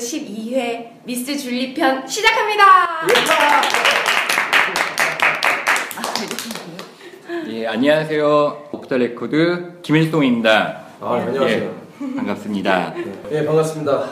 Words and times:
레코드 0.00 0.06
12회 0.06 1.04
미스 1.04 1.36
줄리 1.36 1.74
편 1.74 2.06
시작합니다. 2.08 2.64
예, 7.48 7.66
안녕하세요. 7.66 8.68
Off 8.72 8.84
the 8.84 8.96
Record 8.96 9.78
김일송입니다. 9.82 10.80
아, 11.00 11.14
안녕하세요. 11.14 11.70
예, 12.00 12.16
반갑습니다. 12.16 12.94
네, 13.28 13.44
반갑습니다. 13.44 14.06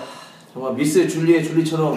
정말 0.53 0.75
미스 0.75 1.09
줄리의 1.09 1.43
줄리처럼 1.43 1.97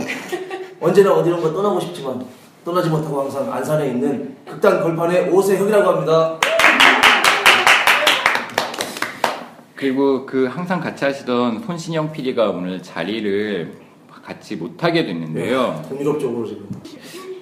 언제나 0.79 1.13
어디론가 1.13 1.51
떠나고 1.51 1.79
싶지만 1.81 2.25
떠나지 2.63 2.89
못하고 2.89 3.23
항상 3.23 3.51
안산에 3.51 3.87
있는 3.87 4.37
극단 4.47 4.81
걸판의 4.81 5.29
오세혁이라고 5.29 5.89
합니다. 5.91 6.39
그리고 9.75 10.27
그 10.27 10.45
항상 10.45 10.79
같이 10.79 11.03
하시던 11.03 11.63
손신영 11.65 12.11
PD가 12.11 12.51
오늘 12.51 12.83
자리를 12.83 13.80
같이 14.31 14.55
못하게 14.55 15.05
됐는데요. 15.05 15.83
동유럽적으로 15.89 16.47
지금. 16.47 16.69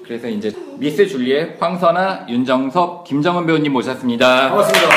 그래서 0.03 0.27
이제 0.27 0.51
미스 0.79 1.05
줄리의 1.05 1.57
황선아, 1.59 2.25
윤정섭, 2.27 3.03
김정은 3.03 3.45
배우님 3.45 3.71
모셨습니다. 3.73 4.49
반갑습니다. 4.49 4.87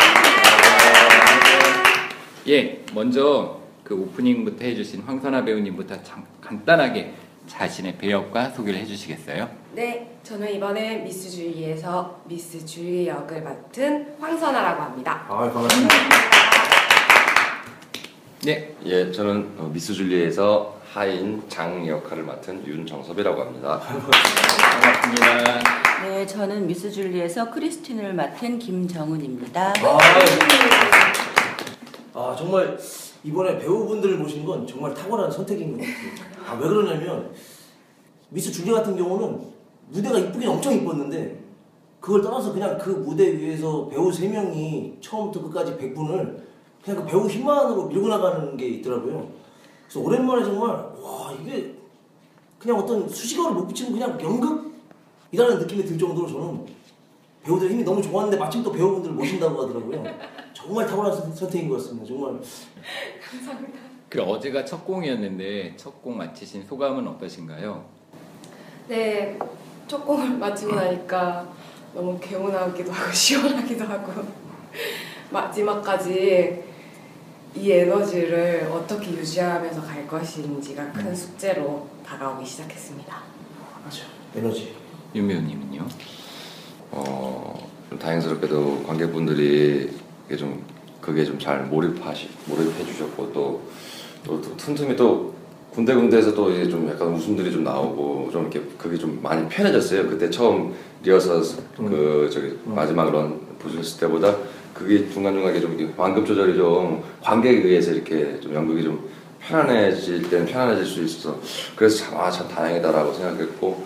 예, 2.49 2.83
먼저 2.95 3.61
그 3.85 3.95
오프닝부터 3.95 4.65
해주신 4.65 5.03
황선아 5.03 5.45
배우님부터 5.45 6.03
참 6.03 6.25
간단하게 6.41 7.13
자신의 7.47 7.99
배역과 7.99 8.51
소개를 8.51 8.81
해주시겠어요? 8.81 9.49
네, 9.75 10.17
저는 10.23 10.55
이번에 10.55 10.97
미스 10.99 11.31
줄리에서 11.31 12.23
미스 12.25 12.65
줄리 12.65 13.07
역을 13.09 13.43
맡은 13.43 14.15
황선아라고 14.19 14.83
합니다. 14.83 15.27
아, 15.29 15.39
반갑습니다. 15.51 16.32
네, 18.45 18.75
예, 18.85 19.13
저는 19.13 19.53
어, 19.57 19.71
미스 19.73 19.95
줄리에서 19.95 20.81
하인 20.85 21.45
장 21.49 21.87
역할을 21.87 22.25
맡은 22.25 22.67
윤정섭이라고 22.67 23.41
합니다. 23.41 23.79
반갑습니다. 23.79 25.61
네, 26.03 26.27
저는 26.27 26.67
미스 26.67 26.91
줄리에서 26.91 27.53
크리스틴을 27.53 28.15
맡은 28.15 28.59
김정은입니다. 28.59 29.75
아, 29.85 29.99
아, 32.15 32.35
정말 32.37 32.77
이번에 33.23 33.59
배우분들을 33.59 34.19
모신 34.19 34.45
건 34.45 34.67
정말 34.67 34.93
탁월한 34.93 35.31
선택인 35.31 35.79
것 35.79 35.79
같아요. 35.79 36.45
아, 36.45 36.59
왜 36.61 36.69
그러냐면 36.69 37.31
미스 38.31 38.51
줄리 38.51 38.73
같은 38.73 38.97
경우는 38.97 39.41
무대가 39.91 40.19
이쁘긴 40.19 40.49
엄청 40.49 40.73
이뻤는데 40.73 41.41
그걸 42.01 42.21
떠나서 42.21 42.53
그냥 42.53 42.77
그 42.77 42.91
무대 42.91 43.39
위에서 43.39 43.87
배우 43.89 44.13
세 44.13 44.27
명이 44.27 44.97
처음부터 45.01 45.49
끝까지 45.49 45.77
100분을 45.77 46.51
그냥 46.85 47.01
그 47.05 47.07
배우 47.07 47.29
힘만으로 47.29 47.87
밀고 47.87 48.09
나가는 48.09 48.57
게 48.57 48.67
있더라고요. 48.69 49.29
그래서 49.85 50.01
오랜만에 50.01 50.45
정말 50.45 50.71
와 50.71 51.33
이게 51.41 51.75
그냥 52.59 52.79
어떤 52.79 53.09
수식어를 53.09 53.55
못 53.55 53.67
붙이고 53.67 53.93
그냥 53.93 54.19
연극이라는 54.21 55.59
느낌이 55.61 55.85
들 55.85 55.99
정도로 55.99 56.27
저는 56.29 56.67
배우들 57.45 57.71
힘이 57.71 57.83
너무 57.85 58.01
좋았는데 58.01 58.37
마침 58.37 58.63
또 58.63 58.71
배우분들을 58.73 59.15
모신다고 59.15 59.63
하더라고요. 59.63 60.05
정말 60.53 60.87
탁월한 60.87 61.13
선- 61.17 61.35
선택인 61.35 61.69
것 61.69 61.77
같습니다. 61.77 62.07
정말 62.07 62.41
그 64.09 64.23
어제가 64.23 64.65
첫 64.65 64.85
공이었는데 64.85 65.75
첫 65.77 65.93
공 66.03 66.17
마치신 66.19 66.67
소감은 66.67 67.07
어떠신가요? 67.09 67.85
네, 68.89 69.39
첫 69.89 70.05
곡을 70.05 70.31
마치고 70.39 70.75
나니까 70.75 71.49
너무 71.95 72.19
개운하기도 72.21 72.93
하고 72.93 73.11
시원하기도 73.15 73.85
하고 73.85 74.23
마지막까지 75.31 76.63
이 77.55 77.71
에너지를 77.71 78.69
어떻게 78.73 79.11
유지하면서 79.13 79.83
갈 79.83 80.07
것인지가 80.09 80.93
큰 80.93 81.15
숙제로 81.15 81.87
다가오기 82.05 82.47
시작했습니다. 82.47 83.17
맞아 83.85 83.99
에너지. 84.35 84.75
윤 85.15 85.29
배우님은요? 85.29 85.87
어, 86.93 87.69
좀 87.91 87.99
다행스럽게도 87.99 88.85
관객분들이 88.87 89.91
이게 90.27 90.37
좀 90.37 90.63
그게 91.01 91.25
좀 91.25 91.39
잘 91.39 91.65
몰입하시 91.65 92.29
몰입해 92.47 92.85
주셨고 92.87 93.33
또, 93.33 93.61
또, 94.25 94.41
또 94.41 94.57
틈틈이 94.57 94.97
또 94.97 95.35
군데군데에서 95.73 96.35
또 96.35 96.51
이제 96.51 96.69
좀 96.69 96.89
약간 96.89 97.09
웃음들이 97.09 97.51
좀 97.51 97.65
나오고 97.65 98.31
좀 98.31 98.43
이렇게 98.43 98.63
그게 98.79 98.97
좀 98.97 99.19
많이 99.23 99.47
편해졌어요. 99.49 100.09
그때 100.09 100.31
처음 100.31 100.75
리허설 101.03 101.43
그 101.77 102.31
저기 102.33 102.59
마지막 102.65 103.11
런 103.11 103.41
보셨을 103.59 104.01
때보다 104.01 104.37
그게 104.83 105.09
중간중간에 105.09 105.61
좀 105.61 105.95
완급 105.97 106.27
조절이 106.27 106.57
좀 106.57 107.03
관객에 107.23 107.67
의해서 107.67 107.93
이렇게 107.93 108.39
좀 108.41 108.55
연극이 108.55 108.83
좀 108.83 109.09
편안해질 109.41 110.29
때는 110.29 110.47
편안해질 110.47 110.85
수 110.85 111.03
있어서 111.03 111.39
그래서 111.77 112.05
참, 112.05 112.21
아, 112.21 112.31
참 112.31 112.49
다행이다라고 112.49 113.13
생각했고 113.15 113.85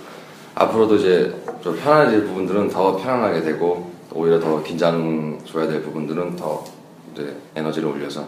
앞으로도 0.55 0.97
이제 0.97 1.35
좀 1.63 1.77
편안해질 1.77 2.25
부분들은 2.27 2.69
더 2.71 2.97
편안하게 2.97 3.43
되고 3.43 3.91
오히려 4.13 4.41
더 4.41 4.63
긴장 4.63 5.39
줘야 5.45 5.67
될 5.67 5.83
부분들은 5.83 6.37
더 6.37 6.65
이제 7.13 7.37
에너지를 7.55 7.89
올려서 7.89 8.27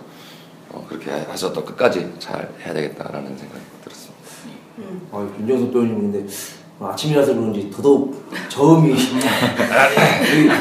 어, 0.70 0.86
그렇게 0.88 1.10
해서 1.10 1.52
또 1.52 1.64
끝까지 1.64 2.12
잘 2.18 2.52
해야 2.62 2.74
되겠다라는 2.74 3.36
생각이 3.36 3.60
들었습니다. 3.82 4.18
아, 5.12 5.28
윤정섭 5.40 5.72
배우님인데 5.72 6.26
아침이라서 6.80 7.34
그런지 7.34 7.70
더더욱 7.70 8.28
저음이 8.48 8.94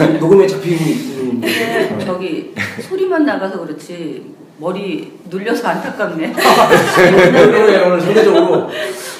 여기 0.01 0.19
녹음에 0.19 0.47
잡히고 0.47 0.83
있는데 0.83 1.47
네, 1.47 2.05
저기 2.05 2.53
소리만 2.81 3.25
나가서 3.25 3.59
그렇지 3.59 4.35
머리 4.57 5.13
눌려서 5.29 5.67
안타깝네. 5.67 6.33
오늘 6.33 7.83
오늘 7.85 8.01
상대적으로 8.01 8.69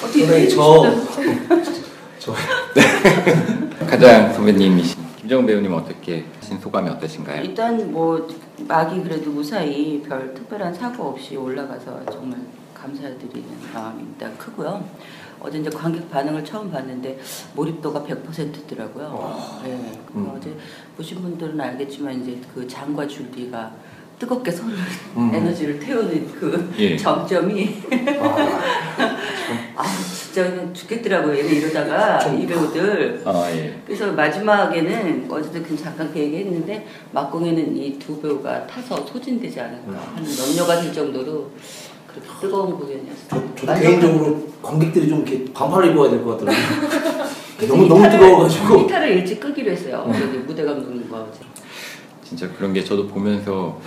어떻게 0.02 0.48
저, 0.48 0.96
저 2.18 2.34
가장 3.86 4.32
선배님이신 4.32 5.07
김정은 5.28 5.44
배우님 5.44 5.74
어떻게 5.74 6.24
하신 6.40 6.58
소감이 6.58 6.88
어떠신가요? 6.88 7.42
일단 7.42 7.92
뭐 7.92 8.26
막이 8.66 9.02
그래도 9.02 9.30
무사히 9.30 10.00
별 10.00 10.32
특별한 10.32 10.72
사고 10.72 11.08
없이 11.08 11.36
올라가서 11.36 12.02
정말 12.06 12.40
감사드리는 12.72 13.46
마음이 13.74 14.04
일단 14.04 14.38
크고요. 14.38 14.82
어제 15.38 15.58
이제 15.58 15.68
관객 15.68 16.10
반응을 16.10 16.42
처음 16.46 16.70
봤는데 16.70 17.18
몰입도가 17.54 18.04
100%더라고요. 18.04 19.60
네. 19.64 20.00
음. 20.14 20.32
어제 20.34 20.56
보신 20.96 21.20
분들은 21.20 21.60
알겠지만 21.60 22.22
이제 22.22 22.40
그 22.54 22.66
장과 22.66 23.06
줄기가 23.06 23.70
뜨겁게 24.18 24.50
손을 24.50 24.74
음. 25.18 25.30
에너지를 25.34 25.78
태우는 25.78 26.26
그 26.40 26.74
예. 26.78 26.96
정점이 26.98 27.82
아 28.18 28.96
진짜 30.38 30.72
죽겠더라고요. 30.72 31.36
얘네 31.36 31.50
이러다가 31.50 32.18
이 32.28 32.46
배우들 32.46 33.22
아 33.24 33.50
예. 33.50 33.80
그래서 33.84 34.12
마지막에는 34.12 35.26
어제도 35.28 35.62
그 35.66 35.76
잠깐 35.76 36.12
그 36.12 36.18
얘기했는데 36.20 36.86
막공에는 37.12 37.76
이 37.76 37.98
두 37.98 38.20
배우가 38.20 38.64
타서 38.66 39.04
소진되지 39.04 39.60
않을까 39.60 39.92
하는 40.14 40.30
염려가 40.38 40.80
들 40.80 40.92
정도로 40.92 41.50
그렇게 42.06 42.28
뜨거운 42.40 42.70
공연이었어요. 42.78 43.52
저, 43.58 43.66
마지막- 43.66 43.80
개인적으로 43.80 44.46
관객들이 44.62 45.08
좀 45.08 45.26
이렇게 45.26 45.52
반팔을 45.52 45.90
입어야 45.90 46.10
될 46.10 46.22
것 46.22 46.38
같더라고요. 46.38 47.18
너무 47.68 47.88
너무 47.88 48.08
뜨거워가지고 48.08 48.86
기타를 48.86 49.08
일찍 49.16 49.40
끄기로 49.40 49.72
했어요. 49.72 50.08
저기 50.12 50.38
무대 50.38 50.64
감독님과. 50.64 51.26
진짜 52.22 52.48
그런 52.56 52.72
게 52.72 52.84
저도 52.84 53.08
보면서 53.08 53.80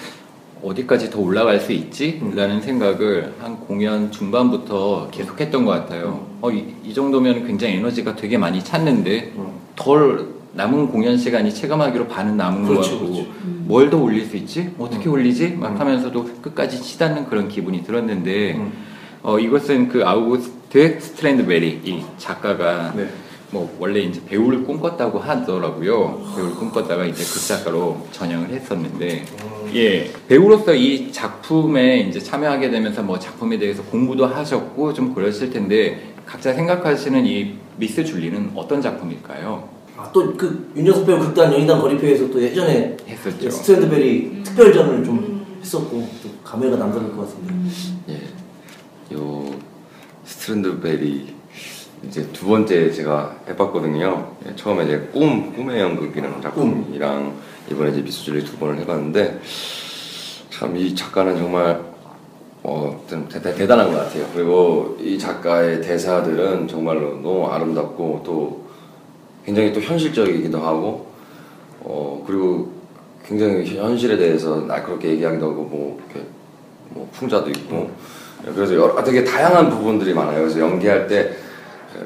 어디까지 0.63 1.09
더 1.09 1.19
올라갈 1.19 1.59
수 1.59 1.71
있지? 1.71 2.19
음. 2.21 2.33
라는 2.35 2.61
생각을 2.61 3.33
한 3.39 3.59
공연 3.59 4.11
중반부터 4.11 5.09
계속했던 5.11 5.65
것 5.65 5.71
같아요. 5.71 6.27
어, 6.41 6.51
이, 6.51 6.65
이 6.83 6.93
정도면 6.93 7.47
굉장히 7.47 7.75
에너지가 7.75 8.15
되게 8.15 8.37
많이 8.37 8.63
찼는데 8.63 9.33
음. 9.35 9.47
덜 9.75 10.27
남은 10.53 10.89
공연 10.89 11.17
시간이 11.17 11.53
체감하기로 11.53 12.07
반은 12.07 12.35
남은 12.35 12.63
것 12.63 12.69
그렇죠, 12.69 12.91
같고 12.91 13.13
그렇죠. 13.13 13.29
뭘더 13.43 13.97
올릴 13.97 14.25
수 14.25 14.35
있지? 14.35 14.71
어떻게 14.77 15.07
음. 15.07 15.13
올리지? 15.13 15.55
막 15.59 15.71
음. 15.71 15.79
하면서도 15.79 16.25
끝까지 16.41 16.81
치닫는 16.81 17.25
그런 17.27 17.47
기분이 17.47 17.83
들었는데 17.83 18.55
음. 18.55 18.71
어, 19.23 19.39
이것은 19.39 19.87
그 19.87 20.05
아우구스트 20.05 20.99
스트린드베리 20.99 21.81
이 21.83 22.03
작가가 22.17 22.93
네. 22.95 23.07
뭐 23.51 23.75
원래 23.79 23.99
이제 23.99 24.21
배우를 24.25 24.63
꿈꿨다고 24.63 25.19
하더라고요. 25.19 26.33
배우를 26.35 26.55
꿈꿨다가 26.55 27.05
이제 27.05 27.21
극작가로 27.23 28.07
전향을 28.11 28.49
했었는데 28.49 29.25
음. 29.43 29.71
예 29.75 30.09
배우로서 30.27 30.73
이 30.73 31.11
작품에 31.11 31.99
이제 31.99 32.19
참여하게 32.19 32.69
되면서 32.69 33.03
뭐 33.03 33.19
작품에 33.19 33.57
대해서 33.57 33.83
공부도 33.83 34.25
하셨고 34.25 34.93
좀 34.93 35.13
그러실 35.13 35.51
텐데 35.51 36.13
각자 36.25 36.53
생각하시는 36.53 37.25
이 37.25 37.55
미스 37.75 38.05
줄리는 38.05 38.51
어떤 38.55 38.81
작품일까요? 38.81 39.67
아, 39.97 40.09
또 40.13 40.42
그 40.42 40.71
윤정섭 40.77 41.05
배우 41.05 41.19
극단 41.19 41.51
연희단 41.53 41.81
거리패에서 41.81 42.29
또 42.31 42.41
예전에 42.41 42.95
했었죠. 43.05 43.49
스트린드베리 43.49 44.43
특별전을 44.43 45.03
좀 45.03 45.45
했었고 45.61 46.07
또 46.23 46.29
감회가 46.43 46.77
남다를 46.77 47.11
것 47.15 47.23
같습니다. 47.23 47.53
예, 48.09 49.15
요 49.15 49.45
스트랜드베리 50.23 51.40
이제 52.07 52.27
두 52.33 52.47
번째 52.47 52.91
제가 52.91 53.35
해봤거든요. 53.47 54.27
예, 54.47 54.55
처음에 54.55 54.85
이제 54.85 55.09
꿈 55.13 55.53
꿈의 55.53 55.79
연극이라는 55.81 56.41
작품이랑 56.41 57.33
이번에 57.69 57.91
이제 57.91 58.01
미스줄리 58.01 58.43
두 58.43 58.57
번을 58.57 58.79
해봤는데 58.79 59.39
참 60.49 60.75
이 60.75 60.95
작가는 60.95 61.37
정말 61.37 61.79
어, 62.63 63.03
좀 63.09 63.27
대, 63.27 63.41
대- 63.41 63.53
대 63.55 63.65
단한 63.67 63.91
것 63.91 63.97
같아요. 63.97 64.25
그리고 64.33 64.95
이 64.99 65.17
작가의 65.17 65.81
대사들은 65.81 66.67
정말로 66.67 67.15
너무 67.21 67.47
아름답고 67.47 68.21
또 68.23 68.61
굉장히 69.45 69.73
또 69.73 69.79
현실적이기도 69.81 70.59
하고 70.59 71.07
어 71.83 72.23
그리고 72.27 72.71
굉장히 73.25 73.65
현실에 73.77 74.17
대해서 74.17 74.57
날카롭게 74.61 75.09
얘기하기도 75.09 75.43
하고 75.51 75.63
뭐 75.63 75.99
이렇게 76.11 76.27
뭐 76.89 77.09
풍자도 77.11 77.49
있고 77.49 77.89
그래서 78.53 78.75
여러 78.75 79.03
되게 79.03 79.23
다양한 79.23 79.69
부분들이 79.71 80.13
많아요. 80.13 80.41
그래서 80.41 80.59
연기할 80.59 81.07
때 81.07 81.31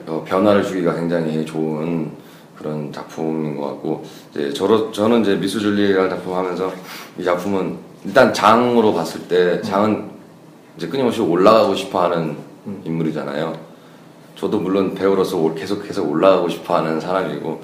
어, 0.07 0.23
변화를 0.27 0.63
주기가 0.63 0.93
굉장히 0.95 1.45
좋은 1.45 2.11
그런 2.57 2.91
작품인 2.91 3.57
것 3.57 3.67
같고 3.67 4.03
이제 4.31 4.51
저로 4.53 4.91
저는 4.91 5.21
이제 5.21 5.35
미스 5.35 5.59
줄리라는 5.59 6.09
작품 6.09 6.33
하면서 6.35 6.71
이 7.17 7.23
작품은 7.23 7.77
일단 8.05 8.33
장으로 8.33 8.93
봤을 8.93 9.27
때 9.27 9.61
장은 9.61 10.09
이제 10.77 10.87
끊임없이 10.87 11.21
올라가고 11.21 11.75
싶어하는 11.75 12.37
인물이잖아요. 12.83 13.57
저도 14.35 14.59
물론 14.59 14.93
배우로서 14.93 15.37
올- 15.37 15.55
계속 15.55 15.85
계속 15.87 16.09
올라가고 16.11 16.49
싶어하는 16.49 16.99
사람이고 16.99 17.61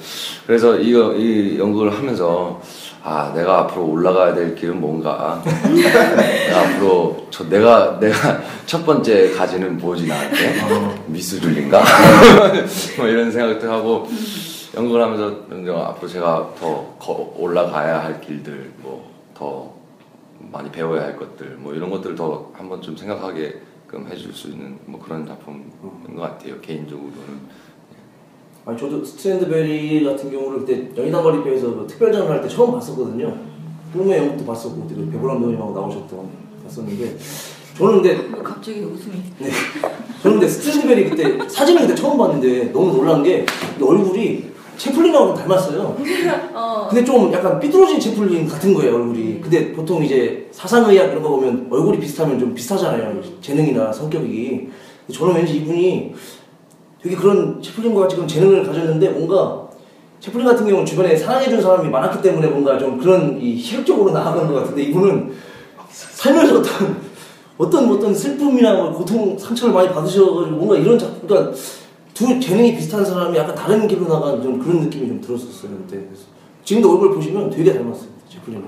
그래서 0.48 0.78
이거 0.78 1.14
이 1.16 1.58
연극을 1.60 1.94
하면서 1.94 2.62
아 3.04 3.32
내가 3.34 3.60
앞으로 3.62 3.88
올라가야 3.88 4.34
될 4.36 4.54
길은 4.56 4.80
뭔가? 4.80 5.42
내가 5.44 6.60
앞으로 6.62 7.28
저 7.32 7.48
내가 7.50 8.00
내가 8.00 8.42
첫 8.66 8.86
번째 8.86 9.32
가지는 9.34 9.78
뭐지 9.78 10.08
나한테? 10.08 11.04
미스 11.08 11.40
줄린가? 11.40 11.82
뭐 12.98 13.08
이런 13.08 13.32
생각도 13.32 13.72
하고 13.72 14.08
연극을 14.76 15.02
하면서 15.02 15.36
앞으로 15.90 16.08
제가 16.08 16.54
더 16.60 16.96
거- 17.00 17.34
올라가야 17.38 18.04
할 18.04 18.22
길들 18.22 18.72
뭐 18.78 19.10
더 19.42 19.74
많이 20.52 20.70
배워야 20.70 21.02
할 21.04 21.18
것들 21.18 21.56
뭐 21.58 21.74
이런 21.74 21.90
것들을 21.90 22.16
더 22.16 22.52
한번 22.54 22.80
좀 22.80 22.96
생각하게끔 22.96 24.08
해줄 24.12 24.32
수 24.32 24.50
있는 24.50 24.78
뭐 24.86 25.02
그런 25.02 25.26
작품인 25.26 25.72
것 26.16 26.22
같아요 26.22 26.62
개인적으로는 26.62 27.40
아니 28.66 28.78
저도 28.78 29.04
스트린드베리 29.04 30.04
같은 30.04 30.32
경우를 30.32 30.60
그때 30.60 30.88
연희단 30.96 31.24
거리패에서 31.24 31.76
그 31.76 31.88
특별전을 31.88 32.30
할 32.30 32.42
때 32.42 32.48
처음 32.48 32.72
봤었거든요. 32.72 33.36
꿈의 33.94 34.18
연극도 34.20 34.46
봤었고 34.46 34.84
그때 34.84 34.96
그 34.96 35.10
배보람 35.12 35.40
배우님하고 35.40 35.74
나오셨던 35.74 36.30
봤었는데 36.64 37.18
저는 37.78 38.02
근데 38.02 38.44
갑자기 38.44 38.82
웃음이. 38.82 39.16
저는 40.22 40.40
근데 40.40 40.48
스트린드베리 40.48 41.10
그때 41.10 41.50
사진을 41.50 41.82
그때 41.82 41.96
처음 41.96 42.18
봤는데 42.18 42.72
너무 42.72 42.92
놀란 42.96 43.24
게 43.24 43.38
이 43.38 43.46
얼굴이 43.82 44.52
채플린하고 44.78 45.34
닮았어요. 45.34 45.98
어. 46.54 46.88
근데 46.90 47.04
좀 47.04 47.32
약간 47.34 47.60
삐뚤어진 47.60 48.00
채플린 48.00 48.48
같은 48.48 48.74
거예요 48.76 48.96
얼굴이. 48.96 49.42
근데 49.42 49.72
보통 49.74 50.04
이제 50.04 50.48
사상의학 50.52 51.10
이런 51.12 51.22
거 51.24 51.30
보면 51.30 51.68
얼굴이 51.72 52.00
비슷하면 52.00 52.40
좀 52.40 52.54
비슷하잖아요. 52.54 53.22
재능이나 53.42 53.92
성격이. 53.92 54.70
저는 55.12 55.36
왠지 55.36 55.58
이분이 55.58 56.14
되게 57.02 57.16
그런 57.16 57.62
채플린과 57.62 58.02
같이 58.02 58.16
그런 58.16 58.28
재능을 58.28 58.64
가졌는데 58.66 59.10
뭔가 59.10 59.68
채플린 60.20 60.46
같은 60.46 60.66
경우는 60.66 60.86
주변에 60.86 61.16
사랑해준 61.16 61.62
사람이 61.62 61.90
많았기 61.90 62.22
때문에 62.22 62.48
뭔가 62.48 62.78
좀 62.78 63.00
그런 63.00 63.42
이 63.42 63.56
희력적으로 63.56 64.12
나아가는 64.12 64.48
것 64.48 64.62
같은데 64.62 64.84
이분은 64.84 65.34
살면서 65.90 66.60
어떤 66.60 67.12
어떤 67.58 67.92
어떤 67.92 68.14
슬픔이나 68.14 68.74
뭐 68.76 68.92
고통 68.92 69.38
상처를 69.38 69.74
많이 69.74 69.90
받으셔가지고 69.90 70.56
뭔가 70.56 70.78
이런 70.78 70.98
작품 70.98 71.28
그러니까 71.28 71.56
두 72.14 72.40
재능이 72.40 72.76
비슷한 72.76 73.04
사람이 73.04 73.36
약간 73.38 73.56
다른 73.56 73.88
길로 73.88 74.08
나간 74.08 74.42
좀 74.42 74.60
그런 74.60 74.82
느낌이 74.82 75.08
좀 75.08 75.22
들었었어요 75.22 75.72
그때. 75.80 76.04
지금도 76.64 76.92
얼굴 76.92 77.16
보시면 77.16 77.50
되게 77.50 77.74
닮았어요 77.74 78.10
제플린은. 78.30 78.66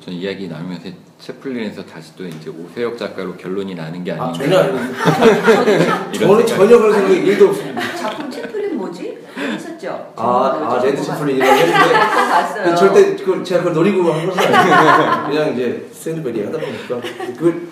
전 0.00 0.14
이야기 0.14 0.48
나누면서 0.48 0.88
채플린에서 1.22 1.86
다시 1.86 2.16
또 2.16 2.26
이제 2.26 2.50
오세혁 2.50 2.98
작가로 2.98 3.36
결론이 3.36 3.76
나는 3.76 4.02
게 4.02 4.11
아 4.11 4.16
아닌가 4.20 4.32
전혀 4.32 4.58
아니고 4.58 4.78
이런 6.12 6.28
저는 6.28 6.46
전혀 6.46 6.78
그런 6.78 6.92
생각이 6.92 7.14
일도 7.14 7.48
없습니다 7.48 7.96
작품 7.96 8.28
채플린 8.28 8.76
뭐지? 8.76 9.18
했었죠. 9.36 10.12
아, 10.16 10.78
아 10.78 10.82
레드 10.84 11.00
채플린이라고 11.00 11.52
했는데 11.52 11.78
그거 11.78 12.28
봤어요. 12.28 12.64
근데 12.64 12.76
절대 12.76 13.16
그걸 13.16 13.44
제가 13.44 13.60
그걸 13.60 13.74
노리고 13.74 14.12
한 14.12 14.26
것은 14.26 14.52
아니고 14.52 15.30
그냥 15.30 15.52
이제 15.54 15.88
스트린드베리 15.92 16.44
하다 16.44 16.58
보니까 16.58 17.00
그걸 17.38 17.68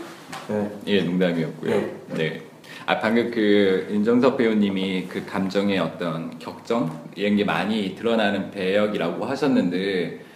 네. 0.48 0.70
예, 0.86 1.02
농담이었고요. 1.02 1.70
네. 1.70 1.94
네. 2.14 2.42
아 2.86 3.00
방금 3.00 3.32
그 3.32 3.88
윤정섭 3.90 4.36
배우님이 4.36 5.06
그 5.08 5.26
감정의 5.26 5.80
어떤 5.80 6.38
격정 6.38 7.00
이런 7.16 7.34
게 7.34 7.44
많이 7.44 7.96
드러나는 7.96 8.52
배역이라고 8.52 9.24
하셨는데 9.24 10.29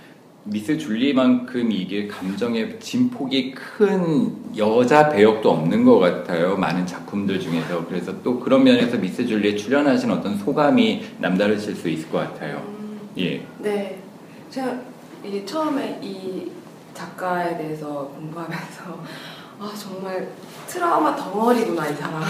미스 0.46 0.76
줄리만큼 0.76 1.72
이게 1.72 2.06
감정의 2.06 2.78
진폭이 2.78 3.52
큰 3.52 4.36
여자 4.56 5.08
배역도 5.08 5.50
없는 5.50 5.84
것 5.84 5.98
같아요. 5.98 6.56
많은 6.56 6.86
작품들 6.86 7.40
중에서 7.40 7.86
그래서 7.86 8.22
또 8.22 8.38
그런 8.38 8.62
면에서 8.62 8.98
미스 8.98 9.26
줄리에 9.26 9.56
출연하신 9.56 10.10
어떤 10.10 10.36
소감이 10.36 11.02
남다르실 11.18 11.74
수 11.74 11.88
있을 11.88 12.10
것 12.10 12.18
같아요. 12.18 12.62
예. 13.16 13.46
네. 13.58 13.98
제가 14.50 14.78
이게 15.24 15.44
처음에 15.46 15.98
이 16.02 16.50
작가에 16.92 17.56
대해서 17.56 18.12
공부하면서 18.14 19.02
아 19.58 19.72
정말 19.78 20.28
트라우마 20.66 21.14
덩어리구나 21.14 21.88
이 21.88 21.94
사람. 21.94 22.22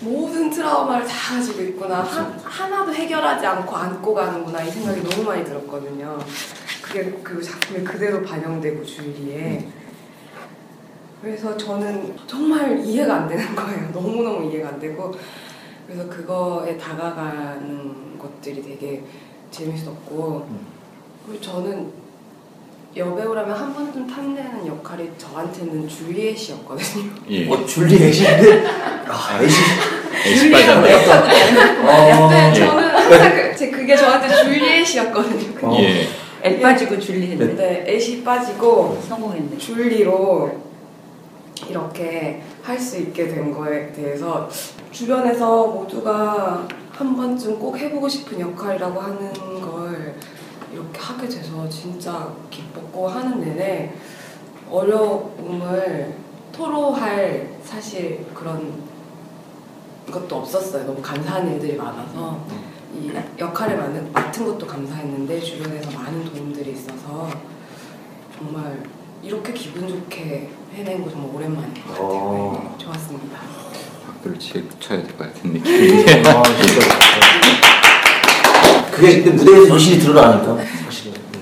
모든 0.00 0.50
트라우마를 0.50 1.06
다 1.06 1.34
가지고 1.34 1.62
있구나. 1.62 2.02
한, 2.02 2.38
하나도 2.38 2.94
해결하지 2.94 3.44
않고 3.44 3.76
안고 3.76 4.14
가는구나 4.14 4.62
이 4.62 4.70
생각이 4.70 5.02
너무 5.02 5.24
많이 5.24 5.44
들었거든요. 5.44 6.18
그게 6.82 7.10
그 7.22 7.42
작품에 7.42 7.82
그대로 7.82 8.22
반영되고 8.22 8.84
주위에. 8.84 9.68
그래서 11.20 11.56
저는 11.56 12.16
정말 12.26 12.78
이해가 12.84 13.14
안 13.14 13.28
되는 13.28 13.54
거예요. 13.56 13.90
너무너무 13.92 14.48
이해가 14.50 14.68
안 14.68 14.78
되고. 14.78 15.12
그래서 15.86 16.08
그거에 16.08 16.76
다가가는 16.78 18.18
것들이 18.18 18.62
되게 18.62 19.02
재밌었고. 19.50 20.48
그리고 21.26 21.40
저는 21.40 22.05
여배우라면 22.96 23.54
한 23.54 23.74
번쯤 23.74 24.06
탐내는 24.06 24.66
역할이 24.66 25.10
저한테는 25.18 25.86
줄리엣이었거든요. 25.88 27.10
예. 27.30 27.48
어 27.48 27.66
줄리엣인데 27.66 28.66
아 29.06 29.38
애시 29.42 29.62
애시 30.26 30.50
빠졌네요. 30.50 30.96
어. 30.96 32.30
네, 32.30 32.52
저는 32.54 32.88
항상 32.88 33.34
그, 33.36 33.56
제 33.56 33.70
그게 33.70 33.94
저한테 33.94 34.34
줄리엣이었거든요. 34.34 35.68
어. 35.68 35.78
예. 35.80 36.08
애 36.42 36.60
빠지고 36.60 36.98
줄리 36.98 37.32
했는데 37.32 37.84
네, 37.86 37.94
애시 37.94 38.22
빠지고 38.24 38.98
성공했네. 39.06 39.58
줄리로 39.58 40.50
이렇게 41.68 42.42
할 42.62 42.78
수 42.78 42.98
있게 42.98 43.28
된 43.28 43.52
거에 43.52 43.92
대해서 43.92 44.48
주변에서 44.90 45.66
모두가 45.68 46.66
한 46.92 47.16
번쯤 47.16 47.58
꼭 47.58 47.76
해보고 47.78 48.08
싶은 48.08 48.40
역할이라고 48.40 49.00
하는 49.00 49.32
걸 49.60 50.14
이렇게 50.96 50.98
하게 50.98 51.28
돼서 51.28 51.68
진짜 51.68 52.32
기뻤고 52.50 53.08
하는 53.08 53.40
내내 53.40 53.92
어려움을 54.70 56.14
토로할 56.52 57.50
사실 57.62 58.24
그런 58.34 58.72
것도 60.10 60.36
없었어요. 60.36 60.86
너무 60.86 61.02
감사한 61.02 61.52
일들이 61.52 61.76
많아서 61.76 62.40
이 62.94 63.12
역할을 63.38 63.76
맡은, 63.76 64.12
맡은 64.12 64.46
것도 64.46 64.66
감사했는데 64.66 65.40
주변에서 65.40 65.90
많은 65.90 66.24
도움들이 66.24 66.72
있어서 66.72 67.28
정말 68.38 68.82
이렇게 69.22 69.52
기분 69.52 69.86
좋게 69.88 70.50
해낸 70.74 71.04
거 71.04 71.10
정말 71.10 71.34
오랜만인 71.34 71.74
것 71.74 71.88
같아요. 71.88 72.06
어. 72.06 72.76
네, 72.78 72.84
좋았습니다. 72.84 73.38
박수를 74.06 74.38
치- 74.38 74.68
쳐야 74.80 75.02
될 75.02 75.16
것 75.16 75.18
같은 75.34 75.52
느낌인데. 75.52 76.22
아 76.30 76.42
진짜 76.42 77.75
그게 78.96 79.22
근데 79.22 79.30
무대에서 79.44 79.74
여실히 79.74 79.98
드러나니까 80.00 80.56
사실은 80.84 81.12
네. 81.32 81.38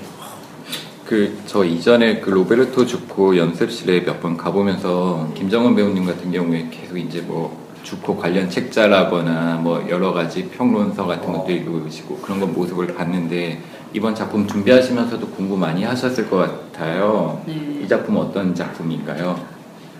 그저 1.05 1.63
이전에 1.63 2.19
그 2.19 2.29
로베르토 2.29 2.85
주코 2.85 3.37
연습실에 3.37 4.01
몇 4.01 4.19
번 4.19 4.35
가보면서 4.35 5.29
김정은 5.35 5.75
배우님 5.75 6.05
같은 6.05 6.31
경우에 6.31 6.67
계속 6.69 6.97
이제 6.97 7.21
뭐 7.21 7.63
주코 7.83 8.17
관련 8.17 8.49
책자라거나 8.49 9.57
뭐 9.63 9.85
여러 9.89 10.11
가지 10.11 10.49
평론서 10.49 11.05
같은 11.05 11.31
것도 11.31 11.51
읽으시고 11.51 12.17
그런 12.17 12.39
건 12.39 12.53
모습을 12.53 12.93
봤는데 12.95 13.61
이번 13.93 14.13
작품 14.15 14.45
준비하시면서도 14.47 15.27
공부 15.29 15.55
많이 15.55 15.83
하셨을 15.83 16.29
것 16.29 16.37
같아요. 16.37 17.41
네. 17.45 17.81
이 17.83 17.87
작품 17.87 18.17
어떤 18.17 18.53
작품인가요? 18.53 19.39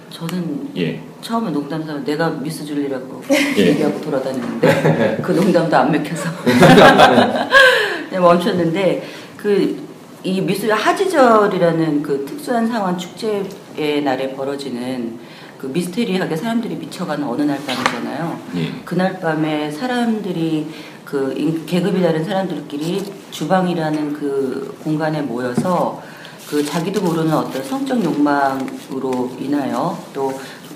저는 0.09 0.71
예. 0.77 1.01
처음에 1.25 1.50
농담삼아 1.50 2.01
내가 2.05 2.29
미스 2.29 2.63
줄리라고 2.63 3.24
예. 3.58 3.67
얘기하고 3.67 4.00
돌아다녔는데 4.00 5.17
그 5.25 5.32
농담도 5.32 5.75
안 5.75 5.91
맥혀서 5.91 6.29
그냥 6.44 8.22
멈췄는데 8.22 9.03
그 9.38 9.86
이 10.25 10.41
미스 10.41 10.65
하지절이라는 10.65 12.01
그 12.01 12.25
특수한 12.25 12.65
상황 12.67 12.98
축제의 12.98 14.01
날에 14.03 14.34
벌어지는 14.36 15.20
그 15.60 15.67
미스테리하게 15.67 16.36
사람들이 16.36 16.77
미쳐가는 16.77 17.24
어느 17.27 17.44
날 17.44 17.60
밤이잖아요. 17.63 18.39
예. 18.55 18.72
그날 18.84 19.20
밤에 19.20 19.70
사람들이 19.70 20.65
그 21.05 21.32
인- 21.38 21.63
계급이 21.67 22.01
다른 22.01 22.24
사람들끼리 22.25 23.03
주방이라는 23.29 24.13
그 24.13 24.75
공간에 24.84 25.22
모여서 25.22 26.01
그 26.50 26.65
자기도 26.65 27.01
모르는 27.01 27.32
어떤 27.32 27.63
성적 27.63 28.03
욕망으로 28.03 29.32
인하여 29.39 29.96
또 30.12 30.34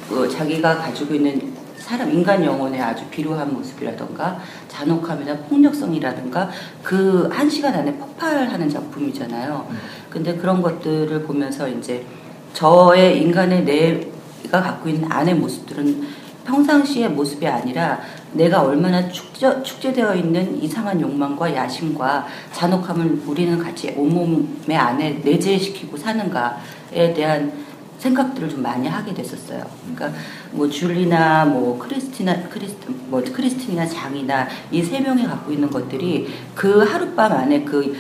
그 0.10 0.28
자기가 0.28 0.78
가지고 0.78 1.14
있는 1.14 1.54
사람 1.78 2.12
인간 2.12 2.44
영혼의 2.44 2.82
아주 2.82 3.06
비루한 3.10 3.54
모습이라던가 3.54 4.40
잔혹함이나 4.68 5.38
폭력성이라든가 5.38 6.50
그 6.84 7.30
한 7.32 7.50
시간 7.50 7.74
안에 7.74 7.94
폭발하는 7.94 8.70
작품이잖아요. 8.70 9.68
근데 10.10 10.36
그런 10.36 10.62
것들을 10.62 11.24
보면서 11.24 11.68
이제 11.68 12.06
저의 12.54 13.22
인간의 13.22 13.64
내가 13.64 14.62
갖고 14.62 14.90
있는 14.90 15.10
안의 15.12 15.36
모습들은 15.36 16.08
평상시의 16.46 17.10
모습이 17.10 17.48
아니라 17.48 18.00
내가 18.34 18.64
얼마나 18.64 19.08
축제, 19.08 19.62
축제되어 19.64 20.16
있는 20.16 20.62
이상한 20.62 21.00
욕망과 21.00 21.56
야심과 21.56 22.28
잔혹함을 22.54 23.22
우리는 23.26 23.58
같이 23.60 23.94
온몸의 23.96 24.76
안에 24.76 25.22
내재시키고 25.24 25.96
사는가에 25.96 27.14
대한 27.16 27.54
생각들을 28.00 28.50
좀 28.50 28.64
많이 28.64 28.88
하게 28.88 29.14
됐었어요. 29.14 29.64
그러니까 29.84 30.20
뭐 30.52 30.68
줄리나 30.70 31.46
뭐 31.46 31.78
크리스티나 31.78 32.50
크리스트 32.50 32.88
뭐 33.08 33.22
크리스틴이나 33.22 33.86
장이나 33.86 34.48
이 34.72 34.82
세 34.82 35.00
명이 35.00 35.24
갖고 35.26 35.52
있는 35.52 35.70
것들이 35.70 36.28
그 36.56 36.80
하룻밤 36.80 37.32
안에 37.32 37.64
그 37.64 37.96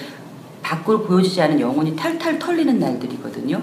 밖을 0.63 1.03
보여주지 1.03 1.41
않은 1.41 1.59
영혼이 1.59 1.95
탈탈 1.95 2.39
털리는 2.39 2.79
날들이거든요. 2.79 3.61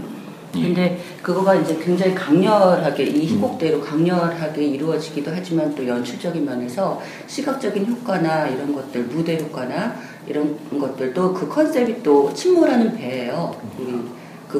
근데 0.52 1.02
그거가 1.22 1.54
이제 1.54 1.76
굉장히 1.76 2.14
강렬하게 2.14 3.04
이 3.04 3.26
희곡대로 3.26 3.80
강렬하게 3.82 4.64
이루어지기도 4.64 5.30
하지만 5.34 5.74
또 5.74 5.86
연출적인 5.86 6.44
면에서 6.44 7.00
시각적인 7.26 7.86
효과나 7.86 8.48
이런 8.48 8.74
것들 8.74 9.02
무대 9.04 9.38
효과나 9.38 9.94
이런 10.26 10.56
것들도 10.78 11.34
그 11.34 11.48
컨셉이 11.48 12.02
또 12.02 12.32
침몰하는 12.32 12.96
배예요. 12.96 13.54
우리 13.78 14.00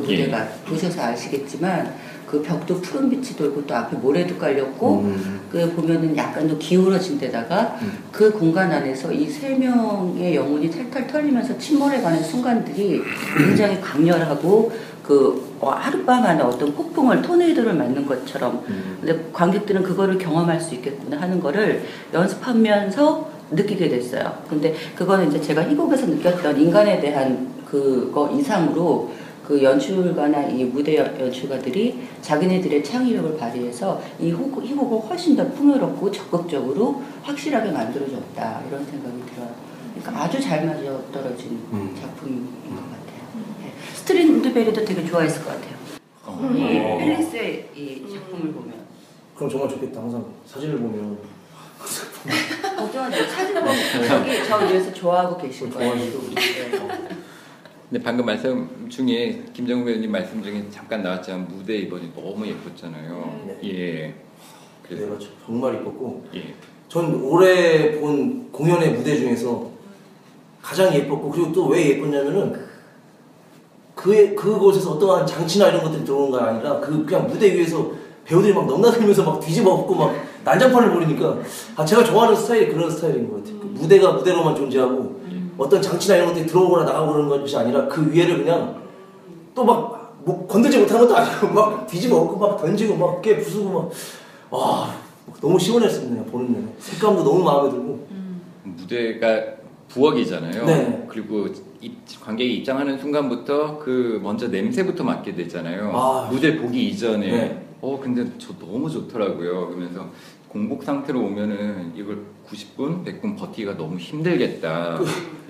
그 0.01 0.11
무대가 0.11 0.47
보셔서 0.67 1.03
아시겠지만 1.03 1.95
그 2.27 2.43
벽도 2.43 2.81
푸른 2.81 3.09
빛이 3.09 3.37
돌고 3.37 3.67
또 3.67 3.75
앞에 3.77 3.97
모래도 3.97 4.37
깔렸고 4.37 5.01
음. 5.03 5.41
그 5.51 5.71
보면은 5.75 6.17
약간 6.17 6.49
더 6.49 6.59
기울어진 6.59 7.19
데다가 7.19 7.79
음. 7.83 7.99
그 8.11 8.33
공간 8.33 8.71
안에서 8.73 9.13
이 9.13 9.31
세 9.31 9.51
명의 9.55 10.35
영혼이 10.35 10.71
탈탈 10.71 11.07
털리면서 11.07 11.57
침몰해가는 11.57 12.23
순간들이 12.25 13.01
굉장히 13.39 13.81
강렬하고 13.81 14.73
그 15.05 15.55
어, 15.61 15.71
하룻밤 15.71 16.25
안에 16.25 16.43
어떤 16.43 16.75
폭풍을 16.75 17.23
토네이도를 17.23 17.75
맞는 17.75 18.07
것처럼 18.07 18.65
음. 18.69 18.99
근데 19.01 19.25
관객들은 19.33 19.85
그거를 19.85 20.19
경험할 20.19 20.61
수 20.61 20.75
있겠구나 20.75 21.21
하는 21.21 21.39
거를 21.41 21.85
연습하면서 22.13 23.31
느끼게 23.53 23.89
됐어요. 23.89 24.33
근데 24.49 24.75
그거는 24.97 25.29
이제 25.29 25.41
제가 25.41 25.63
희곡에서 25.69 26.07
느꼈던 26.07 26.61
인간에 26.61 26.99
대한 27.01 27.49
그거 27.65 28.29
이상으로 28.31 29.13
그 29.47 29.63
연출가나 29.63 30.49
이 30.49 30.65
무대 30.65 30.97
연- 30.97 31.21
연출가들이 31.21 32.01
자기네들의 32.21 32.83
창의력을 32.83 33.37
발휘해서 33.37 34.03
이 34.19 34.33
호- 34.33 34.61
희곡을 34.61 35.09
훨씬 35.09 35.37
더 35.37 35.47
풍요롭고 35.53 36.11
적극적으로 36.11 37.03
확실하게 37.23 37.71
만들어줬다 37.71 38.63
이런 38.69 38.85
생각이 38.85 39.23
들어요. 39.33 39.55
그러니까 40.01 40.25
아주 40.25 40.41
잘 40.41 40.67
맞아 40.67 40.81
떨어진 41.13 41.61
음. 41.73 41.97
작품인 41.99 42.45
것 42.75 42.83
같아요. 42.91 43.45
네. 43.63 43.73
스트린드베리도 43.95 44.85
되게 44.85 45.05
좋아했을 45.07 45.45
것 45.45 45.51
같아요. 45.51 45.77
어. 46.25 46.51
이 46.53 46.79
어. 46.81 46.99
펠릭스의 46.99 47.69
이 47.77 48.05
작품을 48.13 48.53
보면 48.53 48.75
그럼 49.37 49.49
정말 49.49 49.69
좋겠다. 49.69 50.01
항상 50.01 50.25
사진을 50.47 50.79
보면 50.79 51.19
걱정하지 52.77 53.21
마. 53.23 53.27
사진 53.29 53.55
보면 53.55 53.75
저기 54.09 54.45
저 54.49 54.57
위에서 54.59 54.93
좋아하고 54.93 55.37
계실 55.39 55.71
거예요. 55.71 55.95
네. 57.89 57.99
근데 57.99 58.03
방금 58.05 58.27
말씀 58.27 58.87
중에 58.89 59.45
김정우 59.53 59.85
배우님 59.85 60.11
말씀 60.11 60.43
중에 60.43 60.65
잠깐 60.71 61.03
나왔지만 61.03 61.47
무대 61.49 61.77
이번이 61.79 62.13
너무 62.15 62.47
예뻤잖아요. 62.47 63.41
네. 63.47 63.61
예. 63.65 64.15
그래서 64.83 65.05
내가 65.07 65.19
정말 65.45 65.75
이뻤고 65.75 66.25
예. 66.35 66.55
전 66.89 67.15
올해 67.23 68.01
본 68.01 68.51
공연의 68.51 68.93
무대 68.93 69.17
중에서 69.17 69.71
가장 70.63 70.93
예뻤고 70.95 71.31
그리고 71.31 71.53
또 71.53 71.67
왜 71.69 71.91
예뻤냐면은 71.91 72.67
그 73.95 74.35
그곳에서 74.35 74.93
어떠한 74.93 75.27
장치나 75.27 75.69
이런 75.69 75.83
것들이 75.83 76.05
들어오는 76.05 76.37
게 76.39 76.45
아니라 76.45 76.81
그 76.81 77.05
그냥 77.07 77.27
무대 77.29 77.55
위에서 77.55 77.93
배우들이 78.25 78.53
막 78.53 78.67
넘나들면서 78.67 79.23
막 79.23 79.41
뒤집어 79.41 79.71
엎고 79.73 79.95
막 79.95 80.15
난장판을 80.45 80.93
벌이니까 80.93 81.39
아 81.77 81.85
제가 81.85 82.03
좋아하는 82.05 82.37
스타일이 82.37 82.73
그런 82.73 82.91
스타일인 82.91 83.31
것 83.31 83.37
같아요. 83.39 83.61
그 83.61 83.67
무대가 83.67 84.13
무대로만 84.13 84.57
존재하고 84.57 85.16
어떤 85.59 85.81
장치나 85.81 86.17
이런 86.17 86.29
것들이 86.29 86.47
들어오거나 86.47 86.85
나가고 86.85 87.13
그러는 87.13 87.29
것이 87.41 87.57
아니라 87.57 87.87
그 87.89 88.13
위에를 88.13 88.39
그냥 88.45 88.83
또 89.55 89.65
막 89.65 89.97
뭐 90.27 90.45
건들지 90.49 90.77
못하는 90.79 91.03
것도 91.07 91.17
아니고 91.17 91.47
막 91.55 91.87
뒤집어 91.87 92.17
엎고 92.17 92.37
막 92.39 92.57
던지고 92.61 92.97
막 92.97 93.23
깨 93.23 93.39
부수고 93.39 93.71
막 93.71 93.91
와 94.51 94.91
너무 95.41 95.57
시원했습니다 95.59 96.25
보는 96.33 96.53
내내 96.53 96.67
색감도 96.79 97.23
너무 97.23 97.45
마음에 97.45 97.71
들고 97.71 98.07
무대가 98.65 99.41
부엌이잖아요. 99.89 100.65
네. 100.65 101.07
그리고 101.09 101.47
입- 101.81 101.97
관객이 102.21 102.57
입장하는 102.57 102.99
순간부터 102.99 103.79
그 103.79 104.19
먼저 104.23 104.49
냄새부터 104.49 105.05
맡게 105.05 105.35
되잖아요. 105.35 105.93
아. 105.95 106.29
무대 106.31 106.57
보기 106.57 106.89
이전에. 106.89 107.27
네. 107.31 107.63
어 107.81 107.99
근데 108.03 108.25
저 108.39 108.53
너무 108.59 108.91
좋더라고요. 108.91 109.69
그러면서 109.69 110.07
공복 110.57 110.83
상태로 110.83 111.21
오면은 111.21 111.93
이걸 111.95 112.19
90분, 112.49 113.05
100분 113.05 113.37
버티기가 113.37 113.77
너무 113.77 113.99
힘들겠다. 113.99 114.99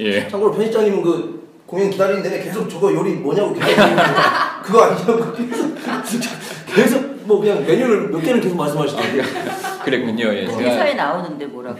예. 0.01 0.27
참고로 0.29 0.53
편집장님은 0.53 1.03
그 1.03 1.47
공연 1.65 1.91
기다리는 1.91 2.23
내내 2.23 2.43
계속 2.43 2.69
저거 2.69 2.93
요리 2.93 3.13
뭐냐고 3.13 3.55
계속 3.55 3.81
물어보고 3.83 4.63
그거 4.65 4.83
아니냐고 4.83 5.33
계속 5.33 6.29
계속 6.75 7.17
뭐 7.25 7.41
그냥 7.41 7.65
메뉴를 7.65 8.09
몇 8.09 8.21
개를 8.21 8.41
계속 8.41 8.57
말씀하시던데 8.57 9.23
그랬군요. 9.85 10.35
예. 10.35 10.47
제가 10.47 10.59
회사에 10.59 10.95
나오는데 10.95 11.47
뭐라고? 11.47 11.79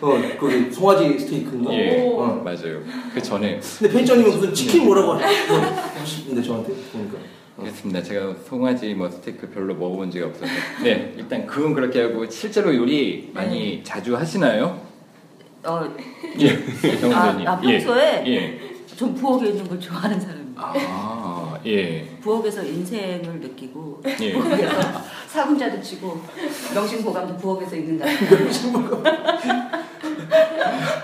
어 0.00 0.22
거기 0.40 0.72
송아지 0.72 1.18
스테이크인가 1.18 1.72
예. 1.74 2.08
어. 2.08 2.40
맞아요. 2.42 2.80
그 3.14 3.22
전에 3.22 3.60
근데 3.78 3.92
편집장님은 3.92 4.30
무슨 4.30 4.54
치킨 4.54 4.84
뭐라고 4.86 5.12
하시는데 5.12 6.42
저한테 6.42 6.72
보니까 6.90 7.18
그렇습니다. 7.56 8.02
제가 8.02 8.34
송아지 8.46 8.94
뭐 8.94 9.08
스테이크 9.10 9.48
별로 9.50 9.74
먹어본 9.74 10.10
적이 10.10 10.24
없어서. 10.26 10.52
네, 10.82 11.14
일단 11.16 11.46
그건 11.46 11.74
그렇게 11.74 12.02
하고 12.02 12.28
실제로 12.28 12.74
요리 12.74 13.30
많이 13.32 13.82
자주 13.82 14.16
하시나요? 14.16 14.80
어, 15.64 15.82
예, 16.38 16.48
정선님. 17.00 17.48
아, 17.48 17.52
아, 17.52 17.60
평소에? 17.60 18.24
예. 18.26 18.60
전 18.94 19.14
부엌에 19.14 19.48
있는 19.48 19.66
걸 19.68 19.80
좋아하는 19.80 20.18
사람이에요. 20.20 20.46
아, 20.56 21.55
예. 21.66 22.06
부엌에서 22.22 22.62
인생을 22.62 23.40
느끼고 23.40 24.02
예. 24.20 24.32
부엌에서 24.38 25.02
사분자도 25.28 25.82
치고 25.82 26.20
명심보감도 26.74 27.36
부엌에서 27.36 27.76
있는다. 27.76 28.06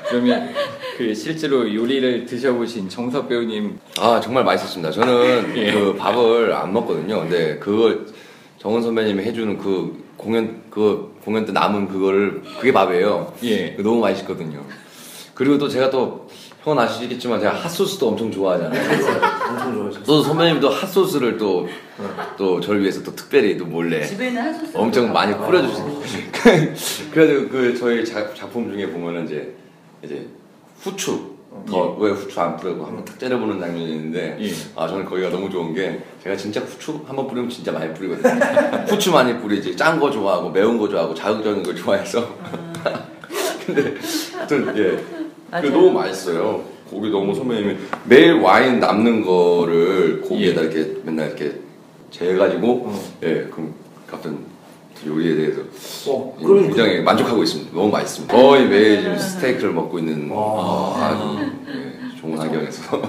그러면 0.08 0.50
그 0.96 1.14
실제로 1.14 1.72
요리를 1.74 2.26
드셔보신 2.26 2.88
정석 2.88 3.28
배우님 3.28 3.78
아 3.98 4.20
정말 4.20 4.44
맛있었습니다. 4.44 4.92
저는 4.92 5.56
예. 5.56 5.72
그 5.72 5.94
밥을 5.96 6.52
안 6.52 6.72
먹거든요. 6.72 7.20
근데 7.20 7.58
그걸 7.58 8.06
정은 8.58 8.82
선배님이 8.82 9.24
해주는 9.24 9.58
그 9.58 10.04
공연 10.16 10.62
그 10.70 11.16
공연 11.24 11.44
때 11.44 11.52
남은 11.52 11.88
그거를 11.88 12.42
그게 12.58 12.72
밥이에요. 12.72 13.32
예. 13.44 13.70
너무 13.76 14.00
맛있거든요. 14.00 14.64
그리고 15.34 15.58
또 15.58 15.68
제가 15.68 15.90
또 15.90 16.28
형은 16.64 16.78
아시겠지만 16.82 17.40
제가 17.40 17.54
핫소스도 17.54 18.08
엄청 18.08 18.30
좋아하잖아요. 18.30 18.80
엄청 19.50 19.74
좋아하셨어요 19.74 20.04
또 20.04 20.22
선배님도 20.22 20.68
핫소스를 20.68 21.38
또 21.38 21.66
또 22.36 22.60
저를 22.60 22.80
위해서 22.82 23.00
또 23.02 23.14
특별히 23.14 23.56
또 23.56 23.64
몰래 23.64 24.04
집에는 24.04 24.40
한 24.42 24.58
소스 24.58 24.76
엄청 24.76 25.12
많이 25.12 25.36
뿌려주시고 25.36 26.02
그래도 27.12 27.48
그 27.48 27.76
저희 27.78 28.04
자, 28.04 28.32
작품 28.34 28.72
중에 28.72 28.88
보면은 28.90 29.26
이제 29.26 29.54
이제 30.02 30.26
후추 30.80 31.30
더 31.68 31.94
왜 32.00 32.10
후추 32.10 32.40
안 32.40 32.56
뿌리고 32.56 32.84
한번 32.86 33.04
탁 33.04 33.16
때려보는 33.18 33.60
장면이 33.60 33.92
있는데 33.92 34.36
예. 34.40 34.50
아 34.74 34.88
저는 34.88 35.04
거기가 35.04 35.28
너무 35.30 35.48
좋은 35.50 35.72
게 35.74 36.02
제가 36.24 36.36
진짜 36.36 36.60
후추 36.60 37.00
한번 37.06 37.28
뿌리면 37.28 37.48
진짜 37.50 37.70
많이 37.70 37.92
뿌리거든요. 37.94 38.34
후추 38.88 39.12
많이 39.12 39.38
뿌리지. 39.38 39.76
짠 39.76 40.00
거 40.00 40.10
좋아하고 40.10 40.50
매운 40.50 40.78
거 40.78 40.88
좋아하고 40.88 41.14
자극적인 41.14 41.62
걸 41.62 41.76
좋아해서. 41.76 42.26
근데 43.66 43.94
하여튼 44.34 44.76
예 44.76 45.21
맞아요. 45.52 45.62
그 45.62 45.68
너무 45.68 45.92
맛있어요 45.92 46.64
고기 46.90 47.10
너무 47.10 47.34
선배님이 47.34 47.76
매일 48.06 48.40
와인 48.40 48.80
남는 48.80 49.22
거를 49.24 50.22
고기에다 50.22 50.62
이렇게 50.62 50.94
맨날 51.04 51.28
이렇게 51.28 51.52
재가지고 52.10 52.66
어. 52.86 53.00
예 53.22 53.46
그럼 53.50 53.74
같은 54.10 54.38
요리에 55.06 55.34
대해서 55.36 55.60
어, 56.08 56.36
그러면 56.38 56.68
굉장히 56.68 57.00
만족하고 57.00 57.42
있습니다. 57.42 57.72
너무 57.74 57.90
맛있습니다. 57.90 58.34
거의 58.34 58.68
매일 58.68 59.00
지금 59.02 59.18
스테이크를 59.18 59.72
먹고 59.72 59.98
있는 59.98 60.30
아. 60.30 60.34
어, 60.34 60.96
아주 60.96 61.50
예, 61.68 61.91
환경에서 62.22 63.02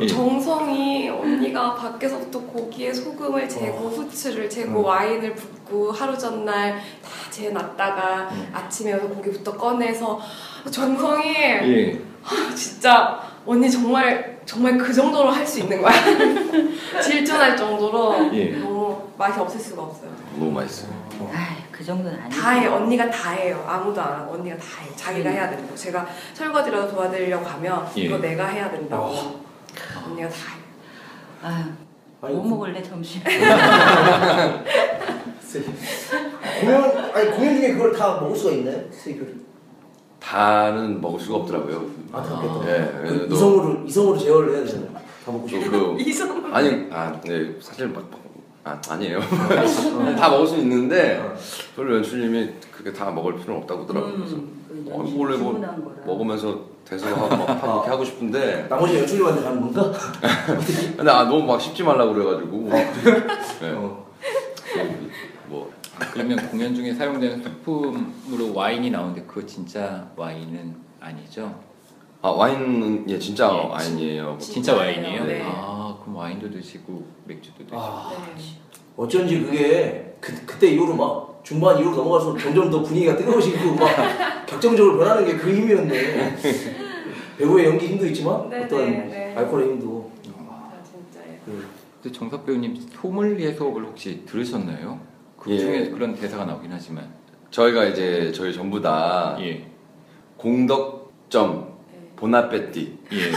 예. 0.00 0.06
정성이 0.08 1.08
언니가 1.08 1.74
밖에서부터 1.74 2.40
고기에 2.40 2.92
소금을 2.92 3.48
재고 3.48 3.86
어. 3.86 3.88
후추를 3.88 4.48
재고 4.48 4.80
음. 4.80 4.84
와인을 4.84 5.34
붓고 5.34 5.90
하루 5.92 6.16
전날 6.16 6.74
다 6.76 7.30
재놨다가 7.30 8.28
음. 8.30 8.50
아침에 8.52 8.92
와서 8.92 9.08
고기부터 9.08 9.56
꺼내서 9.56 10.20
정성이 10.70 11.34
예. 11.34 12.00
진짜 12.54 13.20
언니 13.46 13.70
정말 13.70 14.38
정말 14.44 14.76
그 14.78 14.92
정도로 14.92 15.30
할 15.30 15.46
수 15.46 15.60
있는 15.60 15.80
거야. 15.80 15.92
질투날 17.02 17.56
정도로 17.56 18.30
예. 18.34 18.50
너무 18.58 18.98
맛이 19.16 19.38
없을 19.40 19.58
수가 19.60 19.82
없어요. 19.82 20.10
너무 20.36 20.50
맛있어요. 20.52 20.90
아이, 21.32 21.56
그 21.78 21.84
정도는 21.84 22.18
아니고. 22.20 22.40
다 22.40 22.50
해, 22.50 22.66
언니가 22.66 23.08
다 23.08 23.30
해요. 23.30 23.64
아무도 23.66 24.00
안 24.02 24.12
하고 24.20 24.34
언니가 24.34 24.56
다 24.56 24.64
해. 24.82 24.88
음. 24.88 24.92
자기가 24.96 25.30
해야 25.30 25.48
된다고. 25.48 25.76
제가 25.76 26.04
설거지라도 26.34 26.90
도와드리려고 26.90 27.46
하면 27.46 27.86
예. 27.96 28.00
이거 28.02 28.18
내가 28.18 28.46
해야 28.48 28.68
된다고. 28.68 29.04
어. 29.04 29.40
언니가 30.06 30.28
다 30.28 30.34
해. 30.34 30.58
아유, 31.40 31.64
아니, 32.20 32.34
뭐 32.34 32.44
먹을래 32.48 32.82
점심? 32.82 33.22
공연 36.60 36.82
아니 37.14 37.30
공연 37.30 37.56
중에 37.56 37.72
그걸 37.74 37.92
다 37.96 38.20
먹을 38.20 38.36
수가 38.36 38.52
있나요? 38.54 38.82
세교를? 38.90 39.36
다는 40.18 41.00
먹을 41.00 41.20
수가 41.20 41.36
없더라고요. 41.38 41.86
아, 42.12 42.20
다 42.22 42.40
먹겠다. 42.42 42.70
예, 42.76 42.90
그 42.92 43.02
그래도- 43.08 43.34
이성으로 43.34 43.84
이성으로 43.86 44.18
제어를 44.18 44.54
해야 44.56 44.64
되잖아요. 44.64 44.90
다 44.92 45.00
먹고 45.32 45.46
싶어. 45.48 45.70
또 45.70 45.94
그, 45.94 46.00
이성. 46.02 46.54
아니, 46.54 46.88
아, 46.90 47.18
네, 47.24 47.54
사실 47.60 47.86
막, 47.88 48.04
아, 48.68 48.80
아니에요. 48.90 49.20
다 50.18 50.28
먹을 50.28 50.46
수 50.46 50.56
있는데, 50.58 51.22
별로 51.74 51.96
연출님이 51.96 52.50
그게 52.70 52.92
다 52.92 53.10
먹을 53.10 53.36
필요는 53.36 53.62
없다고 53.62 53.82
하더라고요. 53.84 54.16
그래서 54.16 54.36
음, 54.36 54.84
그 54.86 54.90
어, 54.92 54.98
원래 55.16 55.36
뭐 55.38 55.52
주문한 55.54 55.84
거라. 55.84 55.96
먹으면서 56.04 56.60
대소하고 56.84 57.36
막 57.36 57.48
이렇게 57.48 57.88
하고 57.90 58.04
싶은데, 58.04 58.66
나머지 58.68 58.98
연출님한테 58.98 59.42
가는 59.42 59.60
건가? 59.60 59.92
근데 60.96 61.10
아, 61.10 61.24
너무 61.24 61.44
막 61.44 61.60
씹지 61.60 61.82
말라고 61.82 62.12
그래가지고. 62.14 62.68
네. 62.70 63.72
어. 63.74 64.06
뭐, 65.46 65.72
그러면 66.12 66.48
공연 66.50 66.74
중에 66.74 66.92
사용되는 66.92 67.42
소품으로 67.42 68.54
와인이 68.54 68.90
나오는데 68.90 69.22
그거 69.22 69.44
진짜 69.46 70.06
와인은 70.14 70.76
아니죠? 71.00 71.67
아, 72.20 72.30
와인은, 72.30 73.08
예, 73.08 73.18
진짜 73.18 73.48
예, 73.52 73.68
와인이에요. 73.68 74.36
진짜 74.40 74.74
와인이에요? 74.74 75.24
네. 75.24 75.42
아 75.44 75.96
그럼 76.02 76.16
와인도 76.16 76.50
드시고 76.50 77.06
맥주도 77.26 77.58
드시고 77.58 77.76
아, 77.78 78.10
네. 78.36 78.42
어쩐지 78.96 79.40
그게 79.40 80.16
그, 80.20 80.32
그때 80.44 80.68
이후로 80.72 80.96
막 80.96 81.40
중반 81.44 81.78
이후로 81.78 81.94
넘어가서 81.96 82.36
점점 82.36 82.70
더 82.70 82.82
분위기가 82.82 83.16
뜨거워지고 83.16 83.74
막 83.76 83.88
격정적으로 84.46 84.98
변하는 84.98 85.24
게 85.26 85.36
그 85.36 85.54
힘이었네. 85.54 86.36
배우의 87.38 87.66
연기 87.66 87.86
힘도 87.86 88.04
있지만 88.06 88.50
네, 88.50 88.64
어떤 88.64 88.78
네, 88.90 89.06
네. 89.06 89.34
알코올의 89.36 89.68
힘도. 89.68 90.10
아, 90.50 90.72
진짜예요. 90.82 91.38
그, 91.46 91.68
근데 92.02 92.18
정석 92.18 92.44
배우님 92.44 92.76
소믈리에 93.00 93.54
수업을 93.54 93.84
혹시 93.84 94.24
들으셨나요? 94.26 94.98
그 95.38 95.52
예. 95.52 95.58
중에 95.58 95.90
그런 95.90 96.16
대사가 96.16 96.44
나오긴 96.44 96.72
하지만 96.72 97.08
저희가 97.52 97.84
이제, 97.84 98.32
저희 98.32 98.52
전부 98.52 98.80
다 98.80 99.36
예, 99.38 99.70
공덕점 100.36 101.60
네. 101.60 101.67
보나페티. 102.18 102.98
예, 103.12 103.32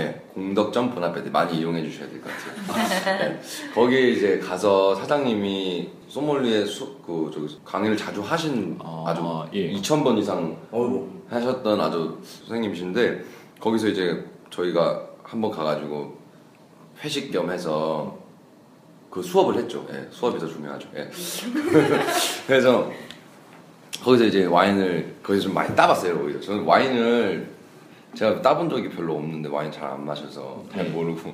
예, 0.00 0.22
공덕점 0.32 0.90
보나페티 0.94 1.30
많이 1.30 1.58
이용해 1.58 1.82
주셔야 1.82 2.08
될 2.08 2.20
것 2.22 2.30
같아요. 2.30 3.20
예, 3.32 3.40
거기에 3.74 4.10
이제 4.10 4.38
가서 4.38 4.94
사장님이 4.94 5.90
소믈리에 6.08 6.64
수, 6.64 6.96
그, 7.04 7.30
저기 7.34 7.58
강의를 7.64 7.96
자주 7.96 8.20
하신 8.22 8.78
아, 8.80 9.04
아주 9.08 9.22
예. 9.54 9.72
2,000번 9.72 10.18
이상 10.18 10.56
어이구. 10.70 11.08
하셨던 11.30 11.80
아주 11.80 12.18
선생님이신데 12.22 13.24
거기서 13.60 13.88
이제 13.88 14.24
저희가 14.50 15.06
한번 15.24 15.50
가가지고 15.50 16.16
회식 17.02 17.30
겸 17.32 17.50
해서 17.50 18.18
그 19.10 19.20
수업을 19.22 19.56
했죠. 19.56 19.84
예, 19.92 20.06
수업이 20.10 20.38
더 20.38 20.46
중요하죠. 20.46 20.88
예. 20.96 21.08
그래서 22.46 22.90
거기서 24.04 24.24
이제 24.24 24.44
와인을 24.46 25.16
거기서 25.24 25.44
좀 25.46 25.54
많이 25.54 25.74
따봤어요. 25.74 26.20
오히려 26.22 26.40
저는 26.40 26.62
와인을 26.64 27.48
제가 28.14 28.42
따본 28.42 28.68
적이 28.68 28.88
별로 28.90 29.14
없는데 29.16 29.48
와인 29.48 29.70
잘 29.70 29.84
안 29.90 30.04
마셔서 30.04 30.64
잘 30.72 30.84
네. 30.84 30.90
모르고 30.90 31.32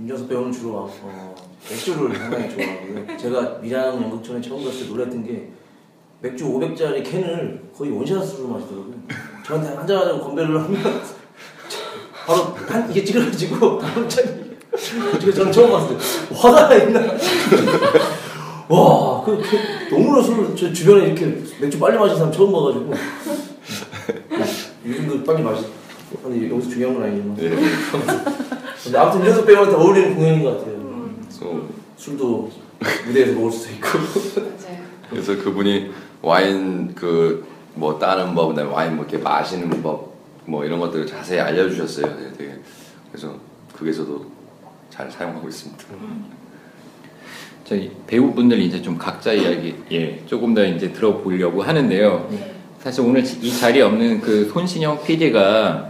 윤정수 0.00 0.28
배우는 0.28 0.52
주로 0.52 0.90
어, 1.02 1.34
맥주를 1.68 2.16
상당히 2.16 2.50
좋아하고요. 2.50 3.16
제가 3.16 3.58
미랑 3.60 4.02
연극전에 4.02 4.40
처음 4.40 4.64
갔을 4.64 4.84
때 4.84 4.88
놀랐던 4.88 5.24
게 5.24 5.48
맥주 6.20 6.44
500짜리 6.44 7.02
캔을 7.08 7.70
거의 7.76 7.90
원샷으로 7.92 8.48
마시더라고요. 8.48 8.94
저한테 9.44 9.74
한잔 9.74 9.98
하자고 9.98 10.20
건배를 10.20 10.60
하면 10.60 10.82
바로 12.26 12.42
한 12.68 12.90
이게 12.90 13.04
찌그러지고 13.04 13.78
다음 13.78 14.08
잔이 14.08 14.28
제가 15.18 15.32
저는 15.32 15.52
처음 15.52 15.88
때 15.88 15.96
화가 16.34 16.68
나 16.68 16.74
있나 16.76 17.00
와, 18.68 19.24
그, 19.24 19.36
그 19.42 19.92
너무나 19.94 20.22
술, 20.22 20.54
저 20.54 20.72
주변에 20.72 21.06
이렇게 21.06 21.26
맥주 21.60 21.78
빨리 21.78 21.98
마시는 21.98 22.16
사람 22.18 22.32
처음 22.32 22.52
봐가지고 22.52 22.92
요즘도 24.90 25.24
빨리 25.24 25.42
마시. 25.42 25.66
근데 26.22 26.50
여기서 26.50 26.68
중요한 26.70 26.94
건 26.94 27.04
아니지만. 27.04 27.38
예. 27.38 27.50
근데 28.82 28.98
아무튼 28.98 29.20
윤정수 29.20 29.44
배우한테 29.46 29.76
어울리는 29.76 30.14
공연인 30.16 30.42
것 30.42 30.58
같아요. 30.58 31.10
그래서, 31.22 31.62
술도 31.96 32.50
무대에서 33.06 33.32
먹을 33.34 33.52
수도 33.52 33.74
있고. 33.74 33.88
맞아요. 34.40 34.80
그래서 35.10 35.36
그분이 35.36 35.90
와인 36.22 36.94
그 36.94 37.50
뭐 37.74 37.98
따는 37.98 38.34
법, 38.34 38.48
그다음에 38.48 38.70
와인 38.70 38.96
뭐 38.96 39.04
이렇게 39.04 39.18
마시는 39.22 39.82
법, 39.82 40.14
뭐 40.44 40.64
이런 40.64 40.80
것들을 40.80 41.06
자세히 41.06 41.40
알려주셨어요. 41.40 42.06
네, 42.06 42.32
되게 42.36 42.54
그래서 43.10 43.34
그게서도 43.74 44.26
잘 44.90 45.10
사용하고 45.10 45.48
있습니다. 45.48 45.84
저희 47.64 47.92
배우분들 48.06 48.58
이제 48.60 48.82
좀 48.82 48.98
각자 48.98 49.32
이야기 49.32 49.76
예 49.92 50.22
조금 50.26 50.54
더 50.54 50.64
이제 50.64 50.92
들어보려고 50.92 51.62
하는데요. 51.62 52.28
네. 52.30 52.54
사실 52.82 53.02
오늘 53.02 53.22
이 53.42 53.52
자리에 53.58 53.82
없는 53.82 54.20
그 54.20 54.48
손신영 54.52 55.04
PD가 55.04 55.88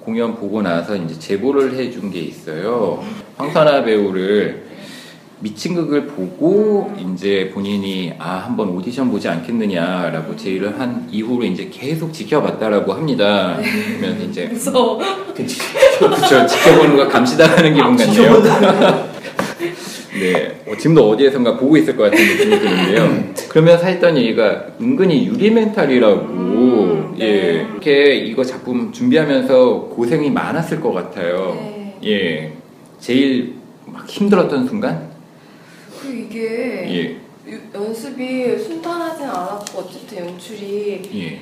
공연 0.00 0.34
보고 0.34 0.62
나서 0.62 0.96
이제 0.96 1.18
제보를 1.18 1.74
해준 1.74 2.10
게 2.10 2.20
있어요. 2.20 3.04
황선아 3.36 3.84
배우를 3.84 4.64
미친 5.40 5.74
극을 5.74 6.06
보고 6.06 6.92
이제 6.98 7.50
본인이 7.52 8.14
아 8.18 8.44
한번 8.46 8.70
오디션 8.70 9.10
보지 9.10 9.28
않겠느냐라고 9.28 10.36
제의를 10.36 10.78
한 10.80 11.06
이후로 11.10 11.44
이제 11.44 11.68
계속 11.70 12.12
지켜봤다라고 12.12 12.92
합니다. 12.94 13.58
그러면 14.00 14.22
이제 14.22 14.46
무서워. 14.46 14.98
그쵸 15.34 16.46
지켜보는 16.46 16.96
거 16.96 17.08
감시당하는 17.08 17.74
기분 17.74 17.96
같네요. 17.96 19.11
네, 20.22 20.62
어, 20.68 20.76
지금도 20.76 21.10
어디에선가 21.10 21.56
보고 21.56 21.76
있을 21.76 21.96
것 21.96 22.04
같은 22.04 22.18
느낌이 22.24 22.58
드는데요. 22.60 23.32
그러면서 23.48 23.86
했던 23.86 24.16
얘기가 24.16 24.66
은근히 24.80 25.26
유리 25.26 25.50
멘탈이라고, 25.50 26.20
음, 26.22 27.14
예, 27.18 27.24
네. 27.26 27.52
이렇게 27.72 28.14
이거 28.16 28.44
작품 28.44 28.92
준비하면서 28.92 29.88
고생이 29.94 30.30
많았을 30.30 30.80
것 30.80 30.92
같아요. 30.92 31.54
네. 31.58 31.96
예, 32.04 32.52
제일 33.00 33.54
막 33.86 34.08
힘들었던 34.08 34.68
순간? 34.68 35.10
그 36.00 36.12
이게 36.12 37.18
예, 37.46 37.50
유- 37.52 37.60
연습이 37.74 38.56
순탄하진 38.58 39.24
않았고 39.26 39.78
어쨌든 39.80 40.18
연출이 40.28 41.02
예, 41.14 41.40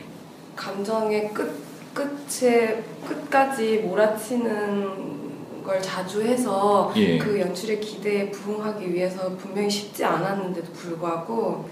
감정의 0.57 1.31
끝 1.35 1.69
끝에 1.93 2.83
끝까지 3.07 3.83
몰아치는 3.85 5.19
걸 5.62 5.81
자주 5.81 6.23
해서 6.23 6.92
예. 6.96 7.18
그 7.18 7.38
연출의 7.40 7.81
기대에 7.81 8.31
부응하기 8.31 8.92
위해서 8.92 9.37
분명히 9.37 9.68
쉽지 9.70 10.05
않았는데도 10.05 10.73
불구하고 10.73 11.68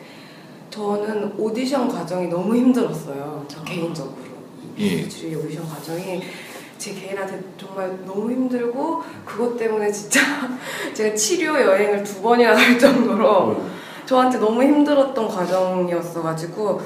저는 0.70 1.34
오디션 1.38 1.88
과정이 1.88 2.28
너무 2.28 2.54
힘들었어요. 2.54 3.44
저 3.48 3.62
개인적으로 3.64 4.16
예. 4.78 5.02
연출의 5.02 5.34
오디션 5.36 5.68
과정이 5.68 6.22
제 6.78 6.94
개인한테 6.94 7.40
정말 7.58 7.98
너무 8.06 8.30
힘들고 8.30 9.02
그것 9.24 9.56
때문에 9.56 9.90
진짜 9.90 10.20
제가 10.94 11.14
치료 11.14 11.60
여행을 11.60 12.04
두 12.04 12.22
번이나 12.22 12.54
갈 12.54 12.78
정도로 12.78 13.64
저한테 14.06 14.38
너무 14.38 14.62
힘들었던 14.62 15.28
과정이었어가지고 15.28 16.80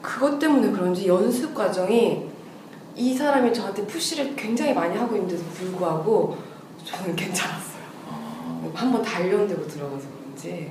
그것 0.00 0.38
때문에 0.38 0.70
그런지 0.70 1.06
연습 1.06 1.54
과정이 1.54 2.33
이 2.96 3.14
사람이 3.14 3.52
저한테 3.52 3.86
푸시를 3.86 4.34
굉장히 4.36 4.72
많이 4.72 4.96
하고 4.96 5.14
있는데도 5.16 5.42
불구하고 5.50 6.36
저는 6.84 7.14
괜찮았어요. 7.16 7.82
아, 8.10 8.70
한번 8.74 9.02
단련되고 9.02 9.66
들어가서 9.66 10.06
그런지 10.22 10.70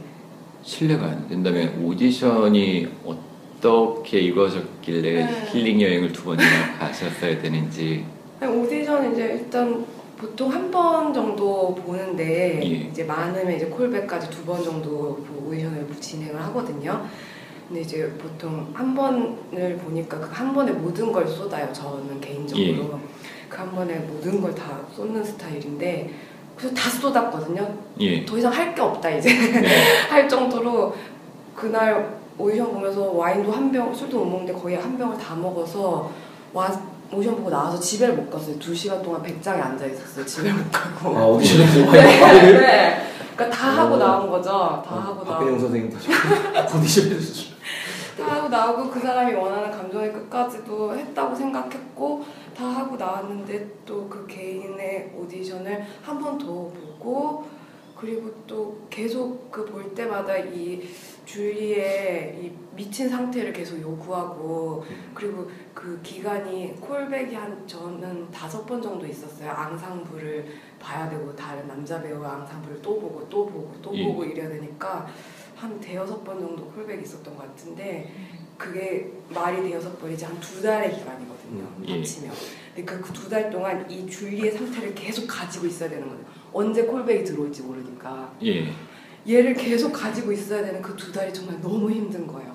신뢰가 0.64 1.06
안 1.06 1.28
된다면 1.28 1.82
오디션이 1.84 2.88
어떻게 3.06 4.20
이루어졌길래 4.22 5.26
네. 5.26 5.48
힐링 5.52 5.82
여행을 5.82 6.12
두 6.14 6.24
번이나 6.24 6.78
가셨어야 6.80 7.42
되는지, 7.42 8.06
오디션 8.42 9.14
이제 9.14 9.24
일단 9.42 9.86
보통 10.18 10.52
한 10.52 10.72
번 10.72 11.14
정도 11.14 11.76
보는데 11.76 12.60
예. 12.64 12.68
이제 12.90 13.04
많으면 13.04 13.56
이제 13.56 13.66
콜백까지 13.66 14.30
두 14.30 14.44
번 14.46 14.64
정도 14.64 15.16
그 15.26 15.48
오디션을 15.50 15.88
진행을 16.00 16.42
하거든요. 16.46 17.06
근데 17.68 17.82
이제 17.82 18.12
보통 18.22 18.68
한 18.74 18.94
번을 18.96 19.78
보니까 19.78 20.20
그 20.20 20.30
한 20.34 20.54
번에 20.54 20.72
모든 20.72 21.12
걸 21.12 21.28
쏟아요. 21.28 21.72
저는 21.74 22.20
개인적으로 22.22 22.64
예. 22.66 22.90
그한 23.50 23.72
번에 23.72 23.96
모든 24.00 24.42
걸 24.42 24.54
다 24.56 24.80
쏟는 24.96 25.24
스타일인데 25.24 26.10
그래서 26.58 26.76
다 26.76 26.90
쏟았거든요. 26.90 27.68
예, 28.00 28.26
더 28.26 28.38
이상 28.38 28.52
할 28.52 28.74
게 28.76 28.82
없다 28.82 29.10
이제 29.10 29.30
네. 29.30 29.84
할 30.10 30.28
정도로 30.30 30.96
그날 31.56 32.18
오디션 32.38 32.72
보면서 32.74 33.12
와인도 33.12 33.52
한 33.52 33.72
병, 33.72 33.94
술도 33.94 34.18
못 34.20 34.26
먹는데 34.26 34.54
거의 34.54 34.76
한 34.76 34.98
병을 34.98 35.18
다 35.18 35.36
먹어서 35.36 36.12
와 36.52 36.72
오디션 37.12 37.36
보고 37.38 37.50
나와서 37.50 37.80
집에 37.80 38.08
못 38.08 38.30
갔어요. 38.30 38.58
두 38.60 38.74
시간 38.76 39.02
동안 39.04 39.22
백장에 39.22 39.62
앉아 39.62 39.86
있었어요. 39.86 40.26
집에 40.26 40.52
못 40.52 40.64
가고. 40.72 41.16
아 41.18 41.26
오디션에서 41.28 41.92
네, 41.92 42.52
네. 42.60 43.08
그러니까 43.36 43.56
다 43.58 43.68
하고 43.70 43.96
어. 43.96 43.98
나온 43.98 44.30
거죠. 44.30 44.50
다 44.52 44.96
하고 44.96 45.24
박근영 45.24 45.54
나오고. 45.58 45.60
선생님 45.60 45.92
다시 45.92 46.10
오디션에서 46.78 47.53
다 48.18 48.26
하고 48.36 48.50
나오고 48.50 48.90
그 48.92 49.00
사람이 49.00 49.34
원하는 49.34 49.72
감정의 49.72 50.14
끝까지도 50.14 50.96
했다고 50.96 51.36
생각했고 51.36 52.24
다 52.56 52.66
하고 52.66 52.96
나왔는데 52.96 53.68
또 53.86 54.08
그 54.10 54.28
개인의 54.28 55.14
오디션을 55.18 55.84
한 56.04 56.20
번 56.20 56.38
더 56.38 56.46
보고 56.46 57.46
그리고 57.98 58.32
또 58.46 58.78
계속 58.90 59.50
그 59.52 59.66
볼 59.66 59.94
때마다 59.96 60.38
이 60.38 60.82
줄리의 61.26 62.38
이 62.42 62.52
미친 62.76 63.08
상태를 63.10 63.54
계속 63.54 63.80
요구하고 63.82 64.84
그리고 65.14 65.50
그 65.74 66.00
기간이 66.04 66.76
콜백이 66.82 67.34
한 67.34 67.66
저는 67.68 68.30
다섯 68.30 68.66
번 68.66 68.82
정도 68.82 69.06
있었어요. 69.08 69.50
앙상블을 69.52 70.46
봐야 70.80 71.10
되고 71.10 71.34
다른 71.36 71.66
남자 71.68 72.02
배우 72.02 72.22
앙상블을 72.24 72.82
또 72.82 73.00
보고 73.00 73.28
또 73.30 73.46
보고 73.46 73.72
또 73.82 73.96
예. 73.96 74.06
보고 74.06 74.26
이래야 74.26 74.50
되니까 74.50 75.08
한 75.64 75.80
대여섯 75.80 76.24
번 76.26 76.40
정도 76.40 76.66
콜백이 76.66 77.04
있었던 77.04 77.36
것 77.38 77.48
같은데 77.48 78.12
그게 78.58 79.12
말이 79.30 79.64
대여섯 79.64 79.98
번이지 80.00 80.26
한 80.26 80.40
두 80.42 80.62
달의 80.62 80.92
기간이거든요. 80.98 81.64
음, 81.64 81.84
예. 81.88 81.94
합치면. 81.98 82.32
그러니까 82.76 83.08
그두 83.08 83.30
달 83.30 83.50
동안 83.50 83.90
이 83.90 84.06
줄리의 84.10 84.52
상태를 84.52 84.94
계속 84.94 85.26
가지고 85.26 85.68
있어야 85.68 85.90
되는 85.90 86.08
거예요. 86.08 86.24
언제 86.52 86.84
콜백이 86.84 87.24
들어올지 87.24 87.62
모르니까. 87.64 88.34
예. 88.44 88.72
얘를 89.28 89.54
계속 89.54 89.92
가지고 89.94 90.32
있어야 90.34 90.64
되는 90.66 90.82
그 90.82 90.96
두 90.98 91.12
달이 91.12 91.34
정말 91.34 91.60
너무 91.62 91.90
힘든 91.90 92.28
거예요. 92.28 92.54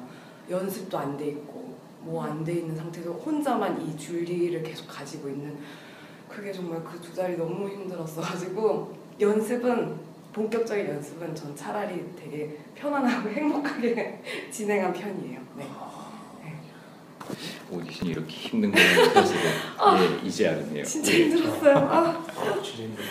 연습도 0.51 0.99
안 0.99 1.17
돼 1.17 1.29
있고 1.29 1.75
뭐 2.01 2.23
안 2.25 2.45
돼 2.45 2.53
있는 2.55 2.77
상태에서 2.77 3.11
혼자만 3.13 3.81
이 3.83 3.97
줄리를 3.97 4.63
계속 4.63 4.87
가지고 4.87 5.29
있는 5.31 5.57
그게 6.29 6.53
정말 6.53 6.83
그 6.85 7.01
두 7.01 7.15
달이 7.15 7.37
너무 7.39 7.69
힘들었어 7.69 8.21
가지고 8.21 8.93
연습은 9.21 10.08
본격적인 10.39 10.89
연습은 10.89 11.35
전 11.35 11.55
차라리 11.57 12.05
되게 12.17 12.57
편안하고 12.77 13.29
행복하게 13.35 14.23
진행한 14.53 14.93
편이에요. 14.93 15.41
네. 15.57 15.67
오디션이 17.71 18.13
이렇게 18.13 18.33
힘든 18.33 18.71
거는 18.71 19.13
사실은 19.13 19.43
예, 20.23 20.27
이제 20.27 20.49
알았네요. 20.49 20.85
진짜 20.85 21.13
예. 21.13 21.25
힘들었어요. 21.25 21.77
아. 21.77 22.25
진짜 22.63 22.83
힘들어. 22.85 23.07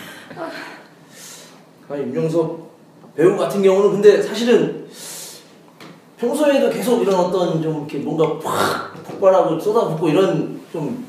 아니 1.89 2.03
윤영석 2.03 2.71
배우 3.15 3.37
같은 3.37 3.61
경우는 3.61 3.91
근데 3.91 4.21
사실은 4.21 4.87
평소에도 6.17 6.69
계속 6.69 7.01
이런 7.01 7.15
어떤 7.15 7.61
좀 7.61 7.79
이렇게 7.79 7.99
뭔가 7.99 8.39
팍 8.39 9.03
폭발하고 9.03 9.59
쏟아붓고 9.59 10.09
이런 10.09 10.61
좀 10.71 11.05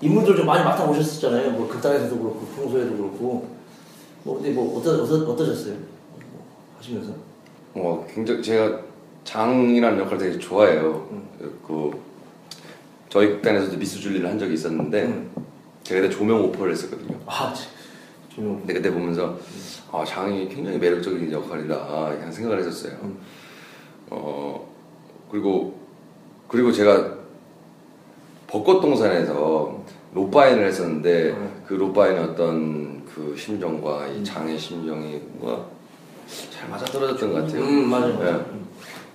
인물들 0.00 0.36
좀 0.36 0.44
많이 0.46 0.64
맡아 0.64 0.84
보셨었잖아요. 0.84 1.52
뭐 1.52 1.68
극단에서도 1.68 2.18
그렇고 2.18 2.40
평소에도 2.56 2.96
그렇고 2.96 3.61
뭐 4.24 4.36
근데 4.36 4.50
뭐 4.50 4.78
어떠 4.78 5.02
어떠 5.02 5.32
어떠셨어요? 5.32 5.74
뭐 5.74 6.46
하시면서? 6.78 7.12
어, 7.74 8.06
굉장히 8.12 8.42
제가 8.42 8.80
장이라는 9.24 9.98
역할을 10.00 10.18
되게 10.18 10.38
좋아해요. 10.38 11.08
그 11.66 11.90
저희 13.08 13.28
극단에서도 13.28 13.76
미스 13.78 13.98
줄리를 13.98 14.28
한 14.28 14.38
적이 14.38 14.54
있었는데 14.54 15.02
음. 15.04 15.30
제가 15.82 16.00
그때 16.02 16.14
조명 16.14 16.44
오퍼를 16.44 16.72
했었거든요. 16.72 17.18
아 17.26 17.52
조용. 18.28 18.58
근데 18.60 18.74
그때 18.74 18.90
보면서 18.90 19.36
아 19.90 20.04
장이 20.04 20.48
굉장히 20.48 20.78
매력적인 20.78 21.30
역할이다 21.30 22.14
이런 22.14 22.32
생각을 22.32 22.58
했었어요. 22.60 22.96
음. 23.02 23.18
어 24.10 24.66
그리고 25.30 25.74
그리고 26.48 26.72
제가 26.72 27.18
벚꽃 28.46 28.80
동산에서 28.80 29.82
로빠인을 30.14 30.66
했었는데 30.66 31.30
음. 31.30 31.62
그 31.66 31.74
로빠인의 31.74 32.22
어떤 32.22 33.01
그 33.14 33.34
심정과 33.36 34.08
이 34.08 34.24
장의 34.24 34.58
심정이 34.58 35.20
뭔가 35.34 35.64
잘 36.50 36.68
맞아 36.68 36.84
떨어졌던 36.86 37.32
것 37.32 37.42
같아요. 37.46 37.62
음 37.64 37.88
맞아요. 37.88 38.18
네. 38.18 38.30
음. 38.30 38.66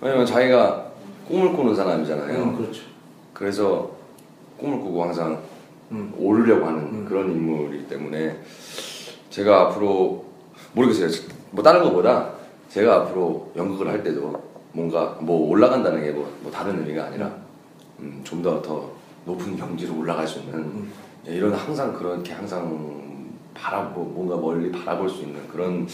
왜냐면 0.01 0.25
자기가 0.25 0.91
꿈을 1.27 1.53
꾸는 1.53 1.75
사람이잖아요. 1.75 2.43
음, 2.43 2.55
그렇죠. 2.57 2.83
그래서 3.33 3.91
꿈을 4.57 4.79
꾸고 4.79 5.03
항상 5.03 5.41
음. 5.91 6.13
오르려고 6.17 6.65
하는 6.67 6.79
음. 6.79 7.05
그런 7.07 7.31
인물이기 7.31 7.87
때문에 7.87 8.39
제가 9.29 9.61
앞으로 9.61 10.25
모르겠어요. 10.73 11.09
뭐 11.51 11.63
다른 11.63 11.83
것보다 11.83 12.31
제가 12.69 12.95
앞으로 12.97 13.51
연극을 13.55 13.87
할 13.87 14.03
때도 14.03 14.43
뭔가 14.73 15.17
뭐 15.21 15.49
올라간다는 15.49 16.01
게 16.01 16.11
뭐 16.47 16.51
다른 16.51 16.79
의미가 16.79 17.05
아니라 17.05 17.29
음, 17.99 18.21
좀더더 18.23 18.89
높은 19.25 19.57
경지로 19.57 19.97
올라갈 19.99 20.25
수 20.27 20.39
있는 20.39 20.59
음. 20.59 20.91
예, 21.27 21.35
이런 21.35 21.53
항상 21.53 21.93
그렇게 21.93 22.31
항상 22.31 23.06
바라보 23.61 24.01
뭔가 24.03 24.37
멀리 24.37 24.71
바라볼 24.71 25.09
수 25.09 25.21
있는 25.23 25.47
그런 25.47 25.87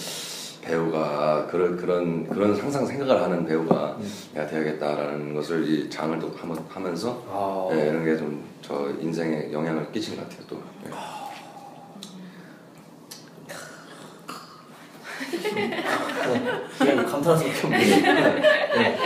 배우가 0.62 1.48
그런 1.48 1.76
그런 1.78 2.28
그런 2.30 2.58
항상 2.60 2.86
생각을 2.86 3.22
하는 3.22 3.46
배우가 3.46 3.98
음. 4.00 4.14
내가 4.34 4.48
돼야겠다라는 4.48 5.34
것을 5.34 5.68
이 5.68 5.90
장을 5.90 6.18
또 6.20 6.32
하면- 6.38 6.66
하면서 6.70 7.22
아. 7.30 7.68
네, 7.76 7.88
이런 7.90 8.06
게 8.06 8.16
좀 8.18 8.42
저 8.62 8.90
인생에 9.02 9.52
영향을 9.52 9.92
끼친 9.92 10.16
것 10.16 10.24
같아요 10.30 10.48
또. 10.48 10.62
네. 10.86 10.92
그냥 16.78 17.06
감탄할 17.06 17.38
수밖에 17.54 17.66
없네. 17.68 18.98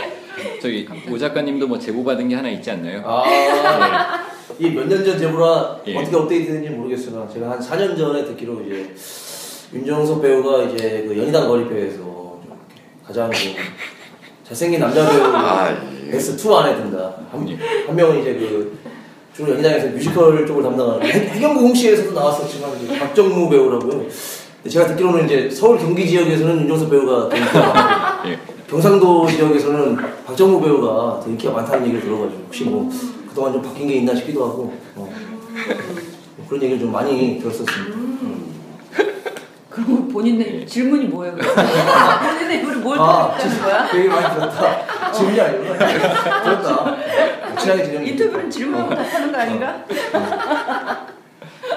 저기 0.60 0.88
오 1.10 1.18
작가님도 1.18 1.66
뭐 1.66 1.78
제보 1.78 2.04
받은 2.04 2.28
게 2.28 2.34
하나 2.34 2.48
있지 2.48 2.70
않나요? 2.70 3.02
아, 3.04 4.17
이게 4.58 4.70
몇 4.70 4.88
년 4.88 5.04
전 5.04 5.18
제보라 5.18 5.78
예. 5.86 5.96
어떻게 5.96 6.16
업데이트됐는지 6.16 6.70
모르겠으나 6.70 7.28
제가 7.32 7.50
한 7.52 7.60
4년 7.60 7.96
전에 7.96 8.24
듣기로 8.24 8.60
이제 8.62 8.92
윤정석 9.72 10.20
배우가 10.22 10.64
이제 10.64 11.04
그 11.06 11.16
연희당 11.16 11.46
거리표에서 11.48 12.40
가장 13.06 13.30
좀 13.30 13.52
잘생긴 14.44 14.80
남자 14.80 15.08
배우 15.08 15.22
아, 15.34 15.70
예. 16.06 16.10
베스트 16.10 16.48
2 16.48 16.54
안에 16.54 16.76
든다. 16.76 17.14
한, 17.30 17.48
예. 17.48 17.56
한 17.86 17.94
명은 17.94 18.20
이제 18.20 18.34
그 18.34 18.78
주로 19.34 19.52
연희당에서 19.52 19.88
뮤지컬 19.88 20.44
쪽을 20.46 20.62
담당하는 20.62 21.06
해- 21.06 21.28
해경구 21.30 21.60
홍시에서도 21.60 22.12
나왔었지만 22.12 22.70
이제 22.82 22.98
박정무 22.98 23.48
배우라고요. 23.50 24.06
제가 24.68 24.86
듣기로는 24.88 25.26
이제 25.26 25.48
서울 25.50 25.78
경기 25.78 26.08
지역에서는 26.08 26.62
윤정석 26.62 26.90
배우가 26.90 27.28
더 27.28 27.36
인기가 27.36 27.72
많고 27.72 28.28
예. 28.30 28.38
경상도 28.68 29.26
지역에서는 29.28 29.96
박정무 30.26 30.60
배우가 30.60 31.20
더 31.22 31.24
인기가 31.28 31.52
많다는 31.52 31.84
얘기를 31.86 32.02
들어가지고 32.02 32.42
혹시 32.46 32.64
뭐 32.64 32.90
그동안 33.38 33.52
좀 33.52 33.62
바뀐 33.62 33.86
게 33.86 33.94
있나 33.94 34.12
싶기도 34.16 34.44
하고 34.44 34.74
어. 34.96 35.14
그런 36.48 36.60
얘기를 36.60 36.80
좀 36.80 36.90
많이 36.90 37.38
들었었습니다. 37.38 37.96
그럼 39.70 40.08
본인의 40.08 40.66
질문이 40.66 41.04
뭐예요? 41.06 41.36
본인의 41.38 42.58
입으로 42.62 42.80
뭘 42.80 42.98
아, 42.98 43.36
들었다는 43.38 43.62
거야? 43.62 43.88
되게 43.92 44.08
많이 44.08 44.34
들었다. 44.34 45.12
질문이 45.12 45.40
아니구나. 45.40 45.78
들었다. 46.42 46.96
친하게 47.60 47.84
지내는 47.84 48.06
인터뷰는 48.08 48.50
질문하고 48.50 48.94
답하는 48.96 49.30
거 49.30 49.38
아닌가? 49.38 49.84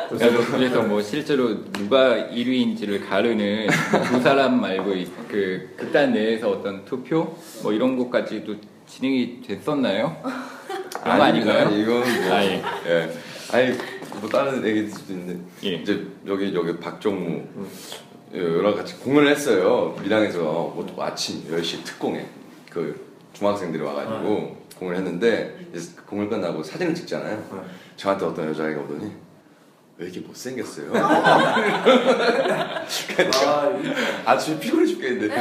그래서, 0.10 0.52
그래서 0.52 0.82
뭐 0.82 1.00
실제로 1.00 1.63
누가 1.71 2.15
1위인지를 2.32 3.08
가르는 3.08 3.67
두 4.08 4.19
사람 4.21 4.60
말고 4.60 4.93
이- 4.93 5.12
그 5.28 5.76
극단 5.78 6.12
내에서 6.13 6.50
어떤 6.50 6.84
투표 6.86 7.36
뭐 7.62 7.71
이런 7.71 7.97
것까지도 8.00 8.56
진행이 8.88 9.41
됐었나요? 9.45 10.17
그런 11.04 11.18
거 11.18 11.24
아닌가요? 11.24 11.68
아니, 11.68 11.82
이건 11.82 11.96
뭐, 12.00 12.34
아, 12.34 12.44
예. 12.44 12.64
예. 12.88 13.12
아니 13.52 13.78
뭐 14.20 14.30
다른 14.30 14.64
얘기일 14.66 14.90
수도 14.92 15.14
있는데 15.14 15.42
예. 15.64 15.70
이제 15.76 16.06
여기 16.28 16.54
여기 16.54 16.74
예, 18.34 18.40
여러 18.40 18.74
같이 18.76 18.96
공연을 18.98 19.30
했어요. 19.30 19.96
밀양에서 20.02 20.40
뭐 20.40 20.86
또 20.96 21.02
아침 21.04 21.44
10시 21.50 21.84
특공에 21.84 22.26
그 22.70 23.10
중학생들이 23.34 23.84
와가지고 23.84 24.58
공연을 24.78 24.98
했는데 25.00 25.58
이제 25.74 25.90
그 25.96 26.06
공연 26.06 26.30
끝나고 26.30 26.64
사진을 26.64 26.94
찍잖아요. 26.96 27.66
저한테 27.98 28.26
어떤 28.26 28.50
여자애가 28.50 28.82
오더니 28.82 29.12
왜 29.98 30.06
이렇게 30.08 30.20
못생겼어요? 30.22 30.92
아, 33.46 33.70
아침에 34.26 34.60
피곤해 34.60 34.86
죽겠는데 34.86 35.36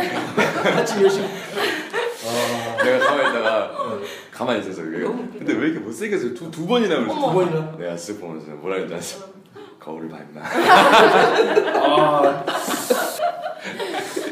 아침 0.76 1.02
열심히. 1.02 1.26
아, 2.26 2.76
내가 2.84 2.98
가만히 3.06 3.30
있다가 3.30 3.72
가만히 4.40 4.60
있어서 4.60 4.80
그게 4.82 5.04
근데 5.04 5.52
왜 5.52 5.66
이렇게 5.68 5.80
못생겼어요? 5.80 6.32
두, 6.32 6.50
두 6.50 6.66
번이나 6.66 6.94
두 7.00 7.04
그랬어 7.08 7.30
번이나. 7.30 7.76
내가 7.78 7.94
쓱 7.94 8.18
보면서 8.20 8.52
뭐라 8.52 8.76
했지 8.76 8.94
않았어 8.94 9.26
거울을 9.78 10.08
봐 10.08 10.16
임마 10.16 10.40
아, 11.76 12.44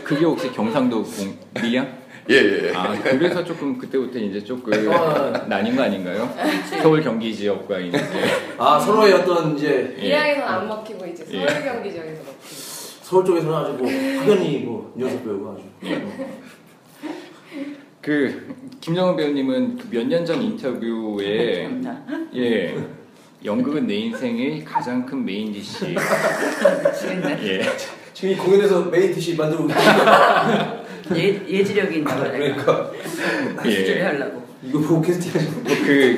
그게 0.03 0.25
혹시 0.25 0.51
경상도 0.51 1.03
공 1.03 1.37
밀양? 1.61 1.99
예예 2.31 2.73
아 2.75 2.99
그래서 3.03 3.45
조금 3.45 3.77
그때부터 3.77 4.19
이제 4.19 4.43
조금 4.43 4.73
아. 4.91 5.45
나뉜 5.47 5.77
거 5.77 5.83
아닌가요? 5.83 6.35
서울 6.83 7.03
경기 7.03 7.35
지역과 7.35 7.79
이제 7.81 7.99
아 8.57 8.79
서로의 8.79 9.13
어떤 9.13 9.57
이제 9.57 9.95
예. 9.99 10.07
밀양에서는 10.07 10.49
안 10.49 10.69
먹히고 10.69 11.05
이제 11.05 11.23
예. 11.33 11.47
서울 11.49 11.65
경기 11.65 11.93
지역에서 11.93 12.23
먹히고. 12.23 12.47
서울 13.03 13.25
쪽에서는 13.27 13.55
아주 13.55 13.73
뭐 13.75 13.87
확연히 13.87 14.59
뭐 14.61 14.91
윤정섭 14.99 15.25
배우가 15.25 15.53
아주. 15.53 15.63
그 18.01 18.55
김정은 18.81 19.17
배우님은 19.17 19.79
그 19.79 19.89
몇 19.89 20.07
년 20.07 20.25
전 20.25 20.41
인터뷰에. 20.43 21.69
예 22.37 22.77
연극은 23.45 23.87
내 23.87 23.95
인생의 23.95 24.65
가장 24.65 25.07
큰 25.07 25.25
main 25.25 25.53
dish. 25.53 25.95
예. 27.43 27.63
지금 28.13 28.31
이 28.31 28.37
공연에서 28.37 28.87
main 28.87 29.13
dish 29.13 29.37
만들고 29.37 29.69
예, 31.15 31.47
예지력이 31.49 31.99
있나 31.99 32.17
봐요. 32.17 32.33
그러니까 32.33 32.91
수주를 33.63 33.99
예. 33.99 34.03
하려고. 34.03 34.43
이거 34.63 34.81
보고 34.81 35.01
캐스팅하시고 35.03 35.63
그 35.87 36.17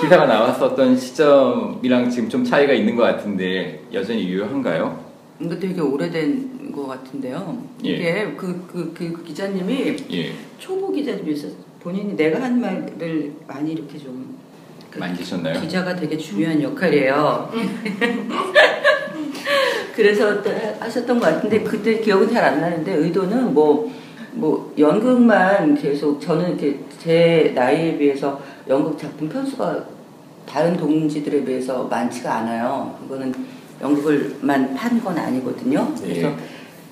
기사가 0.00 0.26
나왔었던 0.26 0.96
시점이랑 0.96 2.10
지금 2.10 2.28
좀 2.28 2.44
차이가 2.44 2.72
있는 2.72 2.96
것 2.96 3.04
같은데 3.04 3.82
여전히 3.92 4.28
유효한가요? 4.28 5.05
이거 5.40 5.58
되게 5.58 5.80
오래된 5.80 6.72
것 6.72 6.86
같은데요. 6.86 7.62
예. 7.84 7.88
이게 7.90 8.34
그, 8.36 8.66
그, 8.70 8.92
그 8.94 9.22
기자님이 9.24 9.96
예. 10.12 10.32
초보 10.58 10.90
기자님이서 10.92 11.48
본인이 11.80 12.16
내가 12.16 12.42
한 12.42 12.60
말을 12.60 13.32
많이 13.46 13.72
이렇게 13.72 13.98
좀그 13.98 14.98
만지셨나요? 14.98 15.60
기자가 15.60 15.94
되게 15.94 16.16
중요한 16.16 16.62
역할이에요. 16.62 17.52
그래서 19.94 20.42
또 20.42 20.50
하셨던 20.80 21.18
것 21.18 21.26
같은데 21.26 21.62
그때 21.62 22.00
기억은 22.00 22.30
잘 22.30 22.44
안 22.44 22.60
나는데 22.60 22.94
의도는 22.94 23.54
뭐, 23.54 23.90
뭐 24.32 24.74
연극만 24.78 25.74
계속 25.74 26.20
저는 26.20 26.50
이렇게 26.50 26.80
제 26.98 27.52
나이에 27.54 27.96
비해서 27.96 28.40
연극 28.68 28.98
작품 28.98 29.28
편수가 29.28 29.84
다른 30.46 30.76
동지들에 30.76 31.44
비해서 31.44 31.84
많지가 31.84 32.36
않아요. 32.36 32.96
그거는 33.02 33.32
연극을만 33.80 34.74
판 34.74 35.00
건 35.02 35.18
아니거든요. 35.18 35.92
그래서 36.00 36.28
예. 36.28 36.36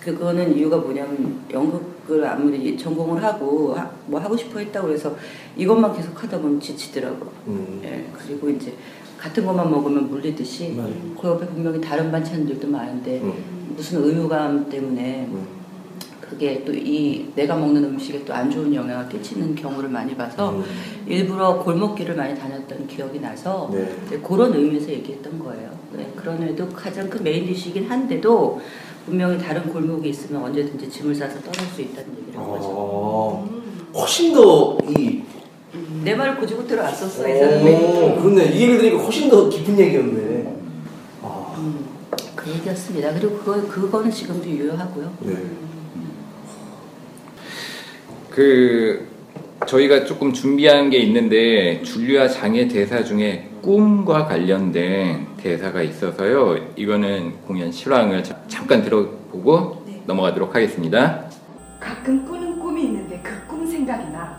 그거는 0.00 0.54
이유가 0.56 0.76
뭐냐면 0.76 1.40
연극을 1.50 2.24
아무리 2.26 2.76
전공을 2.76 3.22
하고 3.24 3.74
하, 3.74 3.90
뭐 4.06 4.20
하고 4.20 4.36
싶어 4.36 4.58
했다고 4.58 4.90
해서 4.92 5.16
이것만 5.56 5.96
계속 5.96 6.22
하다 6.22 6.38
보면 6.40 6.60
지치더라고. 6.60 7.26
음. 7.46 7.80
예, 7.82 8.04
그리고 8.12 8.50
이제 8.50 8.74
같은 9.18 9.46
것만 9.46 9.70
먹으면 9.70 10.10
물리듯이 10.10 10.72
맞아요. 10.76 10.92
그 11.18 11.28
옆에 11.28 11.46
분명히 11.46 11.80
다른 11.80 12.12
반찬들도 12.12 12.68
많은데 12.68 13.20
음. 13.22 13.32
무슨 13.74 14.04
의무감 14.04 14.68
때문에 14.68 15.28
음. 15.32 15.46
그게 16.20 16.62
또 16.64 16.72
이 16.74 17.30
내가 17.34 17.56
먹는 17.56 17.82
음식에 17.84 18.24
또 18.26 18.34
안 18.34 18.50
좋은 18.50 18.74
영향을 18.74 19.08
끼치는 19.08 19.54
경우를 19.54 19.88
많이 19.88 20.14
봐서 20.14 20.50
음. 20.50 20.64
일부러 21.06 21.58
골목길을 21.62 22.14
많이 22.16 22.38
다녔던 22.38 22.86
기억이 22.86 23.20
나서 23.20 23.70
네. 23.72 24.18
그런 24.22 24.52
의미에서 24.52 24.90
얘기했던 24.90 25.38
거예요. 25.38 25.70
네, 25.96 26.12
그런 26.16 26.42
의도 26.42 26.68
가장 26.70 27.08
큰 27.08 27.22
메인 27.22 27.46
디시긴 27.46 27.88
한데도 27.88 28.60
분명히 29.04 29.38
다른 29.38 29.68
골목이 29.72 30.08
있으면 30.08 30.42
언제든지 30.42 30.88
짐을 30.88 31.14
싸서 31.14 31.40
떠날 31.40 31.66
수 31.72 31.82
있다는 31.82 32.10
얘기를 32.18 32.38
한 32.38 32.48
거죠. 32.48 32.66
어, 32.68 33.48
훨씬 33.94 34.32
더이 34.32 35.22
내 36.02 36.14
말을 36.14 36.36
고지고 36.36 36.66
들어왔었어 36.66 37.28
이 37.28 37.38
사람이. 37.38 37.70
오, 37.70 38.16
그렇네. 38.20 38.46
이 38.52 38.62
얘기 38.62 38.78
들으니까 38.78 39.04
훨씬 39.04 39.28
더 39.28 39.48
깊은 39.48 39.78
얘기였네. 39.78 40.56
아, 41.22 41.54
음, 41.58 41.84
그 42.34 42.50
얘기였습니다. 42.50 43.12
그리고 43.14 43.38
그거 43.38 43.66
그거는 43.66 44.10
지금도 44.10 44.48
유효하고요. 44.48 45.12
네. 45.20 45.34
그 48.30 49.06
저희가 49.66 50.04
조금 50.04 50.32
준비한 50.32 50.90
게 50.90 50.98
있는데 50.98 51.82
줄리아 51.82 52.28
장의 52.28 52.68
대사 52.68 53.02
중에 53.04 53.48
꿈과 53.64 54.26
관련된 54.26 55.26
대사가 55.38 55.80
있어서요. 55.80 56.54
이거는 56.76 57.40
공연 57.46 57.72
실황을 57.72 58.22
자- 58.22 58.38
잠깐 58.46 58.82
들어보고 58.82 59.84
네. 59.86 60.02
넘어가도록 60.04 60.54
하겠습니다. 60.54 61.24
가끔 61.80 62.26
꾸는 62.26 62.60
꿈이 62.60 62.84
있는데 62.84 63.18
그 63.20 63.32
꿈 63.48 63.66
생각이 63.66 64.10
나. 64.10 64.36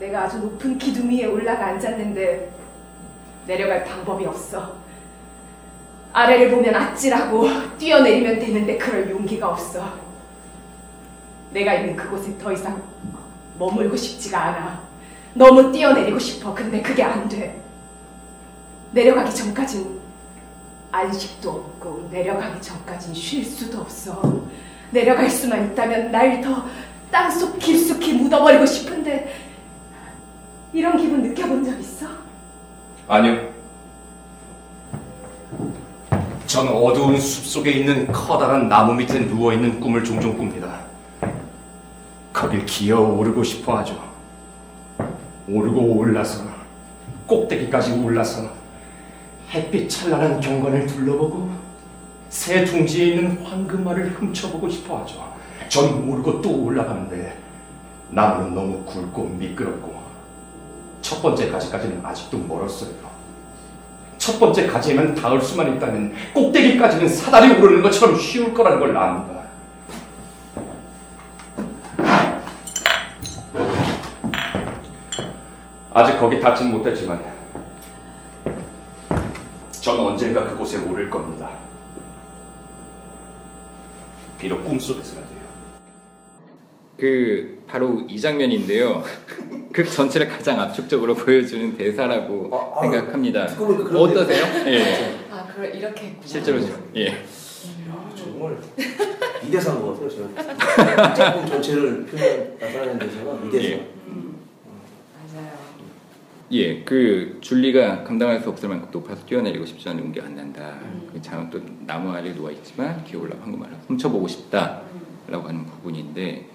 내가 0.00 0.24
아주 0.24 0.38
높은 0.38 0.76
기둥 0.76 1.08
위에 1.08 1.26
올라가 1.26 1.66
앉았는데 1.68 2.50
내려갈 3.46 3.84
방법이 3.84 4.26
없어. 4.26 4.72
아래를 6.12 6.50
보면 6.50 6.74
아찔하고 6.74 7.46
뛰어내리면 7.78 8.40
되는데 8.40 8.76
그럴 8.76 9.08
용기가 9.08 9.50
없어. 9.50 9.84
내가 11.52 11.74
있는 11.74 11.94
그곳에 11.94 12.36
더 12.38 12.52
이상 12.52 12.82
머물고 13.56 13.94
싶지가 13.96 14.36
않아. 14.46 14.80
너무 15.34 15.70
뛰어내리고 15.70 16.18
싶어. 16.18 16.52
근데 16.52 16.82
그게 16.82 17.04
안 17.04 17.28
돼. 17.28 17.60
내려가기 18.92 19.34
전까진 19.34 19.98
안식도 20.90 21.50
없고 21.50 22.08
내려가기 22.10 22.60
전까진 22.62 23.14
쉴 23.14 23.44
수도 23.44 23.80
없어. 23.80 24.42
내려갈 24.90 25.28
수만 25.28 25.66
있다면 25.70 26.10
날 26.10 26.40
더 26.40 26.64
땅속 27.10 27.58
깊숙이 27.58 28.14
묻어버리고 28.14 28.64
싶은데 28.66 29.34
이런 30.72 30.96
기분 30.98 31.22
느껴본 31.22 31.64
적 31.64 31.78
있어? 31.80 32.06
아니요. 33.06 33.48
전 36.46 36.68
어두운 36.68 37.18
숲속에 37.20 37.70
있는 37.72 38.10
커다란 38.10 38.68
나무 38.68 38.94
밑에 38.94 39.20
누워있는 39.20 39.80
꿈을 39.80 40.02
종종 40.04 40.36
꿉니다. 40.36 40.80
거길 42.32 42.64
기어 42.64 43.00
오르고 43.00 43.42
싶어 43.44 43.78
하죠. 43.78 44.02
오르고 45.48 45.80
올라서, 45.96 46.44
꼭대기까지 47.26 47.92
올라서, 47.92 48.50
햇빛 49.50 49.88
찬란한 49.88 50.40
경관을 50.40 50.86
둘러보고, 50.86 51.50
새 52.28 52.64
둥지에 52.64 53.06
있는 53.06 53.44
황금알을 53.44 54.10
훔쳐보고 54.10 54.68
싶어 54.68 54.98
하죠. 54.98 55.32
전 55.68 56.06
모르고 56.06 56.42
또 56.42 56.64
올라가는데, 56.64 57.38
나무는 58.10 58.54
너무 58.54 58.84
굵고 58.84 59.24
미끄럽고, 59.24 60.02
첫 61.00 61.22
번째 61.22 61.50
가지까지는 61.50 62.04
아직도 62.04 62.38
멀었어요. 62.38 62.90
첫 64.18 64.38
번째 64.38 64.66
가지에만 64.66 65.14
닿을 65.14 65.40
수만 65.40 65.74
있다면 65.76 66.12
꼭대기까지는 66.34 67.08
사다리 67.08 67.52
오르는 67.54 67.82
것처럼 67.82 68.18
쉬울 68.18 68.52
거라는 68.52 68.80
걸 68.80 68.96
압니다. 68.96 69.38
아직 75.94 76.18
거기 76.18 76.40
닿진 76.40 76.70
못했지만 76.70 77.37
전 79.88 80.00
언젠가 80.00 80.44
그곳에 80.46 80.76
오를 80.76 81.08
겁니다. 81.08 81.48
비록 84.38 84.62
꿈속에서라도요. 84.62 85.38
그 86.98 87.62
바로 87.66 88.02
이 88.06 88.20
장면인데요. 88.20 89.02
극 89.72 89.90
전체를 89.90 90.28
가장 90.28 90.60
압축적으로 90.60 91.14
보여주는 91.14 91.74
대사라고 91.78 92.50
아, 92.52 92.78
아, 92.78 92.82
생각합니다. 92.82 93.44
어떠세요? 93.44 94.44
예. 94.66 95.18
아, 95.30 95.46
그래 95.54 95.70
이렇게 95.74 96.08
했구나. 96.08 96.26
실제로 96.26 96.60
예. 96.94 97.06
야, 97.08 97.14
정말 98.14 98.58
이 99.42 99.50
대사인 99.50 99.80
것 99.80 99.94
같아요. 99.94 100.10
제가 100.76 101.14
작품 101.14 101.46
전체를 101.46 102.04
표현 102.04 102.58
나타내는 102.60 102.98
대사가 102.98 103.38
이 103.42 103.50
대사. 103.50 103.64
예. 103.64 103.88
예, 106.50 106.82
그 106.82 107.36
줄리가 107.42 108.04
감당할 108.04 108.40
수 108.40 108.48
없을 108.48 108.68
만큼 108.70 108.88
높아서 108.90 109.24
뛰어내리고 109.26 109.66
싶지 109.66 109.86
않은 109.90 110.02
용기가 110.04 110.26
안 110.26 110.34
난다. 110.34 110.78
그 111.12 111.20
장은 111.20 111.50
또 111.50 111.60
나무 111.86 112.10
아래 112.10 112.32
누워 112.34 112.50
있지만 112.50 113.04
기어 113.04 113.20
올라 113.20 113.36
황금알을 113.42 113.76
훔쳐보고 113.86 114.26
싶다라고 114.28 115.46
하는 115.48 115.66
부분인데 115.66 116.46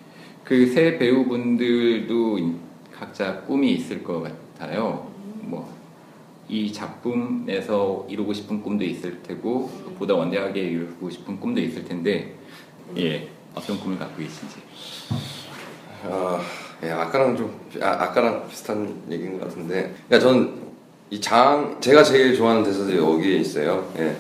그 0.44 0.68
세 0.68 0.98
배우분들도 0.98 2.38
인- 2.40 2.60
각자 2.92 3.42
꿈이 3.42 3.74
있을 3.74 4.04
것 4.04 4.22
같아요. 4.22 5.12
뭐 5.42 5.84
이 6.50 6.72
작품에서 6.74 8.06
이루고 8.10 8.34
싶은 8.34 8.62
꿈도 8.62 8.84
있을 8.84 9.24
테고 9.24 9.70
보다 9.98 10.14
원대하게 10.14 10.60
이루고 10.62 11.10
싶은 11.10 11.40
꿈도 11.40 11.62
있을 11.62 11.86
텐데 11.86 12.36
예 12.98 13.30
어떤 13.56 13.80
꿈을 13.80 13.98
갖고 13.98 14.18
계신지 14.22 14.58
아, 16.06 16.42
예, 16.84 16.92
아까랑 16.92 17.36
좀 17.38 17.52
아, 17.82 17.88
아까랑 18.04 18.48
비슷한 18.50 18.94
얘기인 19.10 19.40
것 19.40 19.48
같은데, 19.48 19.94
그러니까 20.08 20.20
저는 20.30 20.64
이 21.10 21.20
장 21.22 21.78
제가 21.80 22.04
제일 22.04 22.36
좋아하는 22.36 22.64
대사들이 22.64 22.98
여기에 22.98 23.38
있어요. 23.38 23.88
예, 23.98 24.16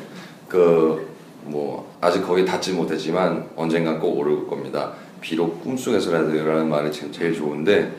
그 0.47 1.12
뭐 1.45 1.91
아직 1.99 2.21
거기 2.26 2.45
닿지 2.45 2.71
못했지만 2.71 3.49
언젠간 3.58 3.99
꼭 3.99 4.17
오를 4.17 4.47
겁니다. 4.47 4.93
비록 5.19 5.62
꿈속에서라도라는 5.62 6.69
말이 6.69 6.89
지금 6.89 7.12
제일 7.12 7.34
좋은데 7.34 7.91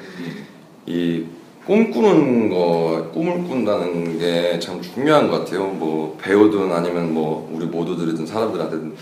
이 0.86 1.24
꿈꾸는 1.66 2.48
거 2.48 3.10
꿈을 3.12 3.44
꾼다는 3.46 4.18
게 4.18 4.58
참 4.60 4.80
중요한 4.80 5.28
것 5.28 5.40
같아요. 5.40 5.66
뭐 5.66 6.16
배우든 6.22 6.72
아니면 6.72 7.12
뭐 7.12 7.50
우리 7.52 7.66
모두들이든 7.66 8.24
사람들한테든 8.26 8.94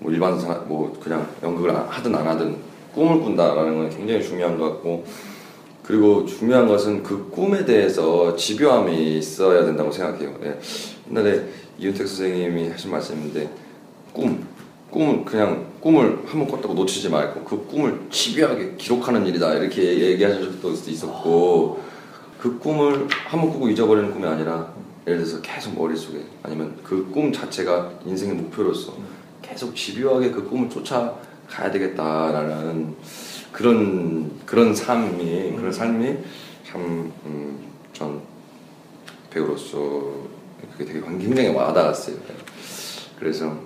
뭐 0.00 0.10
일반 0.12 0.36
사람 0.40 0.66
뭐 0.66 0.96
그냥 1.00 1.28
연극을 1.42 1.70
안- 1.70 1.86
하든 1.88 2.12
안 2.16 2.26
하든 2.26 2.56
꿈을 2.94 3.20
꾼다라는 3.20 3.74
건 3.76 3.90
굉장히 3.90 4.22
중요한 4.22 4.58
것 4.58 4.70
같고 4.70 5.04
그리고 5.82 6.26
중요한 6.26 6.68
것은 6.68 7.02
그 7.02 7.30
꿈에 7.30 7.64
대해서 7.64 8.36
집요함이 8.36 9.18
있어야 9.18 9.64
된다고 9.64 9.90
생각해요. 9.90 10.34
예. 10.44 10.58
옛날에 11.10 11.44
이윤택 11.78 12.06
선생님이 12.06 12.68
하신 12.70 12.90
말씀인데 12.90 13.48
꿈 14.12 14.46
꿈은 14.90 15.24
그냥 15.24 15.66
꿈을 15.80 16.18
한번 16.26 16.48
꿨다고 16.48 16.74
놓치지 16.74 17.08
말고 17.10 17.44
그 17.44 17.66
꿈을 17.66 18.00
집요하게 18.10 18.74
기록하는 18.78 19.26
일이다 19.26 19.54
이렇게 19.54 19.98
얘기하신 20.00 20.42
적도 20.60 20.70
있었고 20.72 21.80
그 22.38 22.58
꿈을 22.58 23.06
한 23.26 23.40
번 23.40 23.50
꾸고 23.52 23.68
잊어버리는 23.68 24.12
꿈이 24.12 24.26
아니라 24.26 24.72
예를 25.06 25.24
들어서 25.24 25.40
계속 25.42 25.74
머릿속에 25.78 26.20
아니면 26.42 26.76
그 26.82 27.10
꿈 27.12 27.32
자체가 27.32 27.90
인생의 28.06 28.34
목표로서 28.36 28.94
계속 29.42 29.74
집요하게 29.74 30.30
그 30.30 30.48
꿈을 30.48 30.68
쫓아 30.68 31.14
가야 31.50 31.70
되겠다라는 31.70 32.94
그런 33.52 34.30
그런 34.44 34.74
삶이 34.74 35.54
그런 35.56 35.72
삶이 35.72 36.16
참전 36.64 38.20
배우로서 39.30 40.28
그게 40.72 40.84
되게 40.84 41.00
굉장히 41.00 41.48
와닿았어요. 41.48 42.16
그래서 43.18 43.56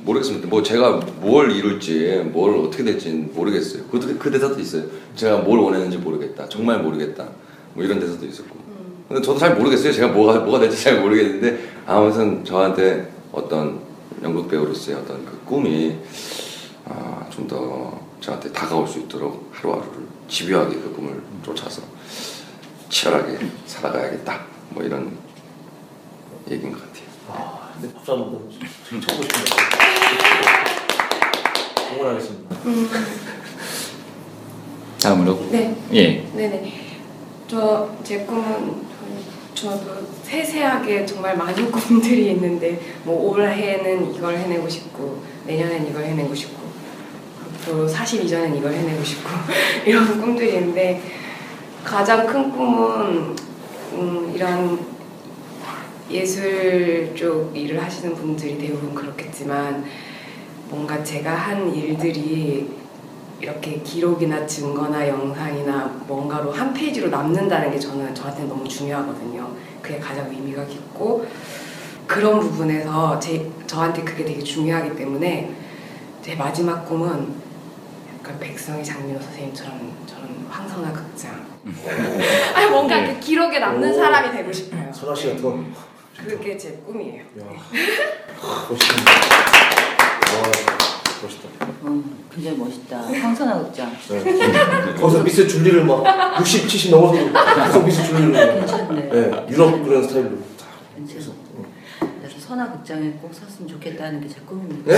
모르겠습니다. 0.00 0.48
뭐 0.48 0.62
제가 0.62 1.00
뭘 1.20 1.50
이룰지 1.50 2.30
뭘 2.32 2.56
어떻게 2.56 2.84
될지 2.84 3.10
모르겠어요. 3.10 3.84
그, 3.90 4.18
그 4.18 4.30
대사도 4.30 4.58
있어요. 4.60 4.84
제가 5.14 5.38
뭘 5.38 5.58
원했는지 5.58 5.98
모르겠다. 5.98 6.48
정말 6.48 6.82
모르겠다. 6.82 7.28
뭐 7.74 7.84
이런 7.84 7.98
대사도 7.98 8.24
있었고. 8.24 8.56
근데 9.08 9.22
저도 9.22 9.38
잘 9.38 9.56
모르겠어요. 9.56 9.92
제가 9.92 10.08
뭐가 10.08 10.40
뭐가 10.40 10.60
될지 10.60 10.82
잘 10.82 11.00
모르겠는데 11.00 11.58
아무튼 11.86 12.44
저한테 12.44 13.10
어떤 13.32 13.80
연극 14.22 14.48
배우로서의 14.48 14.98
어떤 14.98 15.24
그 15.24 15.38
꿈이 15.44 15.96
아, 16.88 17.26
좀 17.30 17.46
더 17.46 17.98
저한테 18.20 18.50
다가올 18.52 18.86
수 18.86 18.98
있도록 19.00 19.48
하루하루를 19.52 20.06
집요하게 20.28 20.74
그 20.76 20.92
꿈을 20.94 21.22
쫓아서 21.44 21.82
치열하게 22.88 23.38
살아가야겠다. 23.66 24.40
뭐 24.70 24.82
이런 24.82 25.16
얘기인 26.50 26.72
것 26.72 26.80
같아요. 26.80 27.04
아, 27.28 27.70
근데 27.74 27.94
박수 27.94 28.12
한번 28.12 28.32
더 28.32 29.00
쳐보고 29.00 29.22
싶네요. 29.22 29.68
응원하겠습니다. 31.94 32.56
다음으로 35.02 35.46
네. 35.50 35.76
예. 35.92 36.22
네네. 36.34 36.72
저 37.48 37.88
제 38.02 38.24
꿈은 38.24 38.86
저- 39.54 39.70
저도 39.78 40.06
세세하게 40.22 41.06
정말 41.06 41.36
많은 41.36 41.70
꿈들이 41.72 42.32
있는데 42.32 42.80
뭐 43.04 43.30
올해는 43.30 44.14
이걸 44.14 44.36
해내고 44.36 44.68
싶고 44.68 45.22
내년엔 45.46 45.86
이걸 45.88 46.04
해내고 46.04 46.34
싶고 46.34 46.57
또40 47.68 48.24
이전엔 48.24 48.56
이걸 48.56 48.72
해내고 48.72 49.04
싶고 49.04 49.28
이런 49.84 50.20
꿈들이 50.20 50.54
있는데 50.54 51.02
가장 51.84 52.26
큰 52.26 52.50
꿈은 52.50 53.36
음, 53.92 54.32
이런 54.34 54.78
예술 56.10 57.14
쪽 57.14 57.54
일을 57.54 57.82
하시는 57.82 58.14
분들이 58.14 58.58
대부분 58.58 58.94
그렇겠지만 58.94 59.84
뭔가 60.70 61.02
제가 61.02 61.30
한 61.30 61.74
일들이 61.74 62.68
이렇게 63.40 63.80
기록이나 63.80 64.46
증거나 64.46 65.06
영상이나 65.06 66.02
뭔가로 66.06 66.50
한 66.50 66.72
페이지로 66.74 67.08
남는다는 67.08 67.70
게 67.70 67.78
저는 67.78 68.14
저한테 68.14 68.44
너무 68.44 68.66
중요하거든요. 68.66 69.48
그게 69.80 69.98
가장 69.98 70.28
의미가 70.28 70.66
깊고 70.66 71.24
그런 72.06 72.40
부분에서 72.40 73.18
제 73.20 73.48
저한테 73.66 74.02
그게 74.02 74.24
되게 74.24 74.42
중요하기 74.42 74.96
때문에 74.96 75.54
제 76.22 76.34
마지막 76.34 76.84
꿈은 76.88 77.47
약간 78.28 78.38
백성희 78.40 78.84
장민호 78.84 79.18
선생님처럼 79.18 79.96
저는 80.06 80.46
황선아 80.50 80.92
극장. 80.92 81.46
아니 82.54 82.70
뭔가 82.70 83.06
그 83.06 83.18
기록에 83.18 83.58
남는 83.58 83.90
오. 83.90 83.94
사람이 83.94 84.36
되고 84.36 84.52
싶어요. 84.52 84.92
선아 84.92 85.14
씨 85.14 85.28
같은. 85.28 85.72
그게 86.14 86.58
제 86.58 86.72
꿈이에요. 86.84 87.22
야, 87.22 87.44
멋있다. 88.68 88.94
와, 90.34 90.42
멋있다. 91.22 91.48
음, 91.84 92.24
굉장히 92.34 92.58
멋있다. 92.58 92.98
황선아 93.00 93.60
극장. 93.60 93.96
네. 94.10 94.94
거기서 95.00 95.22
미스 95.22 95.48
줄리를 95.48 95.84
막 95.86 96.38
60, 96.38 96.68
70 96.68 96.90
넘어서 96.90 97.14
계속 97.14 97.84
미스 97.86 98.04
줄리를 98.04 98.28
막, 98.30 98.54
괜찮네. 98.58 99.08
네, 99.08 99.46
유럽 99.48 99.82
그런 99.84 100.02
스타일로. 100.02 100.47
선아 102.48 102.72
극장에 102.72 103.10
꼭 103.20 103.34
섰으면 103.34 103.68
좋겠다는 103.68 104.22
게제 104.22 104.36
네. 104.36 104.46
꿈입니다. 104.46 104.96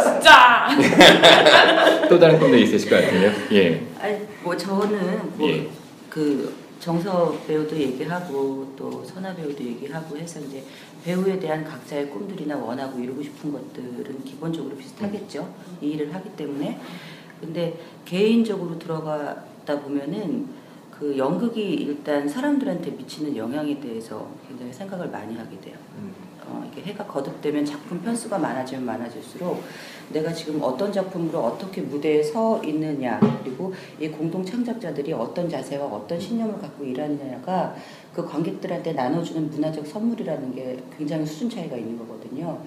진짜. 0.00 0.68
또 2.08 2.20
다른 2.20 2.38
꿈도 2.38 2.56
있으실 2.56 2.88
것 2.88 3.00
같은데요. 3.02 3.32
예. 3.50 3.84
아니 4.00 4.20
뭐 4.44 4.56
저는 4.56 5.36
뭐 5.36 5.48
예. 5.48 5.68
그 6.08 6.54
정석 6.78 7.48
배우도 7.48 7.76
얘기하고 7.76 8.74
또 8.76 9.04
선아 9.04 9.34
배우도 9.34 9.60
얘기하고 9.60 10.16
해서 10.16 10.38
이제 10.38 10.62
배우에 11.04 11.40
대한 11.40 11.64
각자의 11.64 12.10
꿈들이나 12.10 12.56
원하고 12.56 13.00
이루고 13.00 13.24
싶은 13.24 13.50
것들은 13.50 14.22
기본적으로 14.22 14.76
비슷하겠죠. 14.76 15.52
이 15.80 15.88
일을 15.88 16.14
하기 16.14 16.30
때문에. 16.36 16.78
근데 17.40 17.76
개인적으로 18.04 18.78
들어가다 18.78 19.80
보면은 19.80 20.46
그 20.92 21.18
연극이 21.18 21.60
일단 21.60 22.28
사람들한테 22.28 22.92
미치는 22.92 23.36
영향에 23.36 23.80
대해서 23.80 24.28
굉장히 24.46 24.72
생각을 24.72 25.08
많이 25.08 25.36
하게 25.36 25.60
돼요. 25.60 25.74
어, 26.46 26.68
이게 26.70 26.82
해가 26.82 27.06
거듭되면 27.06 27.64
작품 27.64 28.00
편수가 28.02 28.38
많아지면 28.38 28.84
많아질수록 28.84 29.62
내가 30.12 30.32
지금 30.32 30.62
어떤 30.62 30.92
작품으로 30.92 31.40
어떻게 31.40 31.80
무대에 31.80 32.22
서 32.22 32.62
있느냐 32.64 33.18
그리고 33.42 33.72
이 34.00 34.08
공동 34.08 34.44
창작자들이 34.44 35.12
어떤 35.12 35.48
자세와 35.48 35.86
어떤 35.86 36.20
신념을 36.20 36.60
갖고 36.60 36.84
일하느냐가 36.84 37.74
그 38.12 38.24
관객들한테 38.24 38.92
나눠주는 38.92 39.50
문화적 39.50 39.86
선물이라는 39.86 40.54
게 40.54 40.78
굉장히 40.96 41.26
수준 41.26 41.50
차이가 41.50 41.76
있는 41.76 41.98
거거든요. 41.98 42.60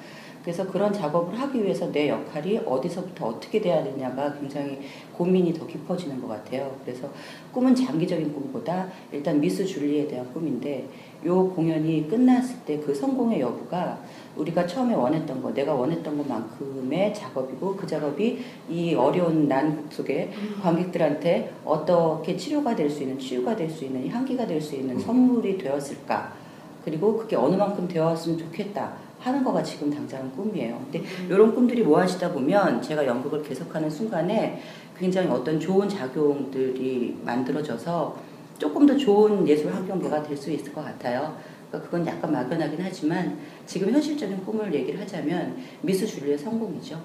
그래서 0.48 0.66
그런 0.66 0.94
작업을 0.94 1.38
하기 1.38 1.62
위해서 1.62 1.92
내 1.92 2.08
역할이 2.08 2.60
어디서부터 2.60 3.28
어떻게 3.28 3.60
돼야 3.60 3.84
되냐가 3.84 4.34
굉장히 4.40 4.80
고민이 5.12 5.52
더 5.52 5.68
깊어지는 5.68 6.22
것 6.22 6.30
같아요. 6.30 6.74
그래서 6.86 7.10
꿈은 7.52 7.76
장기적인 7.76 8.34
꿈보다 8.34 8.88
일단 9.12 9.42
미스 9.42 9.66
줄리에 9.66 10.08
대한 10.08 10.32
꿈인데 10.32 10.88
요 11.26 11.50
공연이 11.50 12.08
끝났을 12.08 12.60
때 12.60 12.80
그 12.80 12.96
성공의 12.96 13.42
여부가 13.42 14.00
우리가 14.38 14.66
처음에 14.66 14.94
원했던 14.96 15.42
거, 15.42 15.54
내가 15.54 15.74
원했던 15.74 16.18
것만큼의 16.18 17.14
작업이고 17.14 17.76
그 17.76 17.86
작업이 17.86 18.40
이 18.70 18.96
어려운 18.96 19.50
난국 19.50 19.92
속에 19.92 20.32
관객들한테 20.62 21.52
어떻게 21.66 22.38
치료가 22.38 22.74
될 22.74 22.90
수 22.90 23.04
있는, 23.04 23.20
치유가 23.20 23.54
될 23.54 23.70
수 23.70 23.84
있는, 23.84 24.08
향기가 24.08 24.48
될 24.48 24.62
수 24.62 24.76
있는 24.76 24.98
선물이 24.98 25.58
되었을까? 25.58 26.32
그리고 26.86 27.18
그게 27.18 27.36
어느 27.36 27.56
만큼 27.56 27.86
되었으면 27.86 28.38
좋겠다 28.38 29.07
하는 29.28 29.44
거가 29.44 29.62
지금 29.62 29.90
당장은 29.94 30.32
꿈이에요. 30.32 30.80
근데 30.90 31.06
이런 31.28 31.54
꿈들이 31.54 31.84
모아지다 31.84 32.32
보면 32.32 32.82
제가 32.82 33.06
연극을 33.06 33.44
계속하는 33.44 33.90
순간에 33.90 34.62
굉장히 34.98 35.28
어떤 35.30 35.60
좋은 35.60 35.88
작용들이 35.88 37.18
만들어져서 37.24 38.18
조금 38.58 38.86
더 38.88 38.96
좋은 38.98 39.48
예술 39.48 39.72
환경부가 39.74 40.24
될 40.24 40.36
수 40.38 40.52
있을 40.52 40.74
것 40.74 40.84
같아요. 40.84 41.36
그러니까 41.70 41.90
그건 41.90 42.08
약간 42.08 42.32
막연하긴 42.32 42.80
하지만 42.82 43.38
지금 43.66 43.92
현실적인 43.92 44.44
꿈을 44.46 44.74
얘기를 44.74 45.00
하자면 45.02 45.58
미스 45.82 46.08
줄리의 46.08 46.38
성공이죠. 46.38 47.00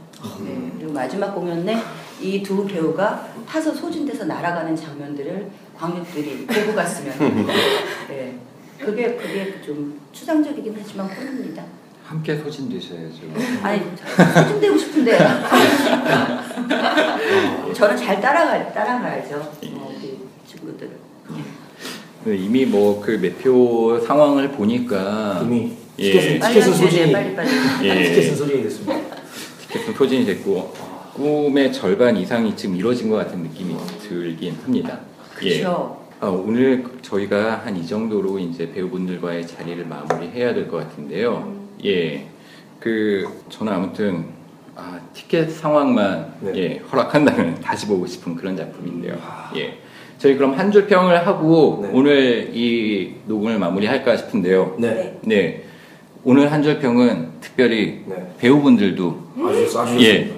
네. 0.44 0.70
그리고 0.78 0.92
마지막 0.92 1.34
공연에 1.34 1.76
이두 2.20 2.64
배우가 2.66 3.28
타서 3.46 3.74
소진돼서 3.74 4.24
날아가는 4.26 4.76
장면들을 4.76 5.50
관객들이 5.76 6.46
보고 6.46 6.74
갔으면. 6.76 7.12
네. 8.08 8.38
그게 8.78 9.14
그게 9.16 9.60
좀 9.60 10.00
추상적이긴 10.12 10.74
하지만 10.78 11.08
꿈입니다. 11.08 11.64
함께 12.12 12.36
소진되셔야죠. 12.36 13.16
아니 13.62 13.80
소진되고 14.46 14.76
싶은데 14.76 15.18
저는 17.74 17.96
잘 17.96 18.20
따라가 18.20 18.70
따라가야죠. 18.72 19.36
어, 19.36 19.94
우리 19.98 20.18
친구들. 20.46 20.90
네, 22.24 22.36
이미 22.36 22.66
뭐 22.66 23.00
그 23.00 23.12
매표 23.12 23.98
상황을 24.06 24.50
보니까 24.50 25.40
이미 25.44 25.72
예. 25.98 26.38
티켓은, 26.38 26.74
소진이, 26.74 27.12
빨리 27.12 27.34
빨리. 27.34 27.48
예. 27.84 28.04
티켓은 28.04 28.36
소진이 28.36 28.62
됐습니다. 28.64 29.00
티켓은 29.68 29.94
소진이 29.94 30.26
됐고 30.26 30.74
꿈의 31.14 31.72
절반 31.72 32.14
이상이 32.16 32.54
지금 32.54 32.76
이루어진 32.76 33.08
것 33.08 33.16
같은 33.16 33.38
느낌이 33.42 33.74
들긴 34.02 34.54
합니다. 34.62 35.00
예. 35.42 35.58
그렇죠. 35.60 36.02
아, 36.20 36.26
오늘 36.28 36.84
저희가 37.00 37.62
한 37.64 37.74
이 37.76 37.86
정도로 37.86 38.38
이제 38.38 38.70
배우분들과의 38.70 39.46
자리를 39.46 39.86
마무리해야 39.86 40.52
될 40.54 40.68
것 40.68 40.76
같은데요. 40.76 41.61
예, 41.84 42.26
그 42.80 43.26
저는 43.48 43.72
아무튼 43.72 44.26
아, 44.76 44.98
티켓 45.12 45.50
상황만 45.50 46.34
네. 46.40 46.52
예, 46.56 46.76
허락한다면 46.90 47.60
다시 47.62 47.86
보고 47.86 48.06
싶은 48.06 48.34
그런 48.36 48.56
작품인데요. 48.56 49.16
예, 49.56 49.78
저희 50.18 50.36
그럼 50.36 50.54
한 50.54 50.70
줄 50.72 50.86
평을 50.86 51.26
하고 51.26 51.80
네. 51.82 51.90
오늘 51.92 52.50
이 52.54 53.14
녹음을 53.26 53.58
마무리할까 53.58 54.16
싶은데요. 54.16 54.76
네. 54.78 55.18
네, 55.22 55.64
오늘 56.24 56.50
한 56.52 56.62
줄 56.62 56.78
평은 56.78 57.28
특별히 57.40 58.02
네. 58.06 58.32
배우분들도 58.38 59.22
아주, 59.46 59.78
아주 59.80 60.04
예. 60.04 60.32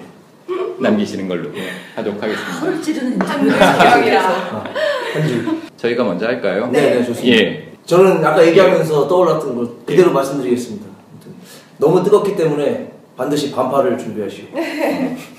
남기시는 0.79 1.27
걸로 1.29 1.51
하도록 1.95 2.21
하겠습니다. 2.21 2.51
허를 2.59 2.81
찌르는 2.81 3.17
장면이라. 3.19 4.19
한 5.13 5.27
줄. 5.27 5.45
저희가 5.77 6.03
먼저 6.03 6.25
할까요? 6.25 6.67
네, 6.71 6.95
네, 6.95 7.05
좋습니다. 7.05 7.37
예. 7.37 7.71
저는 7.85 8.25
아까 8.25 8.45
얘기하면서 8.45 9.07
떠올랐던 9.07 9.55
걸 9.55 9.67
그대로 9.85 10.11
말씀드리겠습니다. 10.11 10.85
너무 11.77 12.03
뜨겁기 12.03 12.35
때문에 12.35 12.91
반드시 13.17 13.51
반팔을 13.51 13.97
준비하시고. 13.97 14.57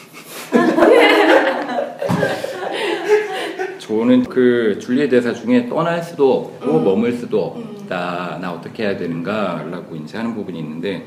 저는 3.78 4.24
그 4.24 4.78
줄리의 4.80 5.08
대사 5.08 5.32
중에 5.32 5.68
떠날 5.68 6.02
수도 6.02 6.52
없고 6.60 6.80
머물 6.80 7.12
수도 7.12 7.76
싶다. 7.86 8.38
나 8.40 8.52
어떻게 8.52 8.82
해야 8.82 8.96
되는가라고 8.96 9.96
이제 9.96 10.18
하는 10.18 10.34
부분이 10.34 10.58
있는데 10.58 11.06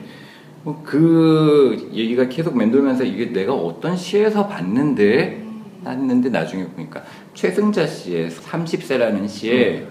뭐그 0.63 1.89
얘기가 1.93 2.27
계속 2.29 2.57
맴돌면서 2.57 3.03
이게 3.03 3.31
내가 3.31 3.53
어떤 3.53 3.95
시에서 3.95 4.47
봤는데 4.47 5.45
했는데 5.85 6.29
나중에 6.29 6.65
보니까 6.67 7.03
최승자 7.33 7.87
씨의 7.87 8.29
30세라는 8.29 9.27
시에 9.27 9.85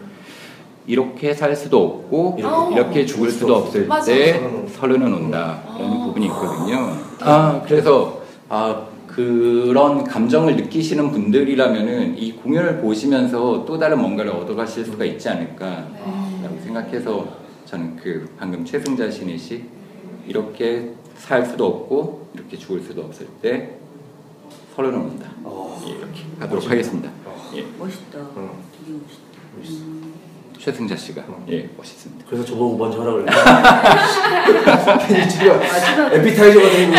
이렇게 0.89 1.35
살 1.35 1.55
수도 1.55 1.85
없고 1.85 2.37
이렇게, 2.39 2.75
이렇게 2.75 3.07
죽을 3.07 3.31
수도 3.31 3.57
없을 3.57 3.87
맞아. 3.87 4.07
때 4.11 4.67
서른은 4.73 5.13
온다라는 5.13 5.99
부분이 6.07 6.27
있거든요. 6.27 6.97
아 7.21 7.63
그래서 7.67 8.23
아 8.49 8.87
그런 9.07 10.03
감정을 10.05 10.57
느끼시는 10.57 11.11
분들이라면은 11.11 12.17
이 12.17 12.33
공연을 12.33 12.81
보시면서 12.81 13.67
또 13.67 13.79
다른 13.79 14.01
뭔가를 14.01 14.31
얻어가실 14.33 14.87
수가 14.87 15.05
있지 15.05 15.29
않을까라고 15.29 16.59
생각해서 16.65 17.37
저는 17.67 17.97
그 17.97 18.35
방금 18.39 18.65
최승자 18.65 19.11
시인의 19.11 19.37
시 19.37 19.65
이렇게 20.27 20.95
살 21.17 21.45
수도 21.45 21.67
없고 21.67 22.29
이렇게 22.33 22.57
죽을 22.57 22.81
수도 22.81 23.03
없을 23.03 23.27
때 23.43 23.77
서른은 24.75 24.99
온다. 24.99 25.29
어. 25.45 25.79
예, 25.87 25.91
이렇게 25.91 26.23
하도록 26.39 26.71
하겠습니다. 26.71 27.11
예, 27.57 27.65
멋있다. 27.79 28.19
어. 28.21 28.59
되게 28.79 28.93
멋있다. 28.99 29.39
멋있어. 29.59 29.85
음. 29.85 30.28
최승자 30.59 30.97
씨가 30.97 31.23
예 31.51 31.69
멋있습니다. 31.77 32.25
그래서 32.29 32.45
저보고 32.45 32.77
먼저 32.77 33.01
하라 33.01 33.13
지금 35.29 35.59
마지막 35.59 36.13
애피타이저가 36.15 36.69
되고 36.69 36.93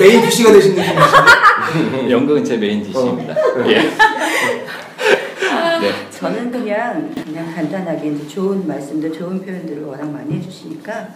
main 0.00 0.22
dish가 0.22 0.52
되신 0.52 0.74
느낌이시네 0.76 2.10
연극은 2.10 2.44
제 2.44 2.56
main 2.56 2.82
dish입니다. 2.82 3.34
예. 3.68 3.90
네. 5.80 6.10
저는 6.10 6.52
그냥 6.52 7.12
그냥 7.12 7.52
간단하게 7.52 8.10
이제 8.12 8.28
좋은 8.28 8.66
말씀들, 8.68 9.12
좋은 9.12 9.44
표현들을 9.44 9.82
워낙 9.84 10.08
많이 10.08 10.36
해주시니까 10.36 11.08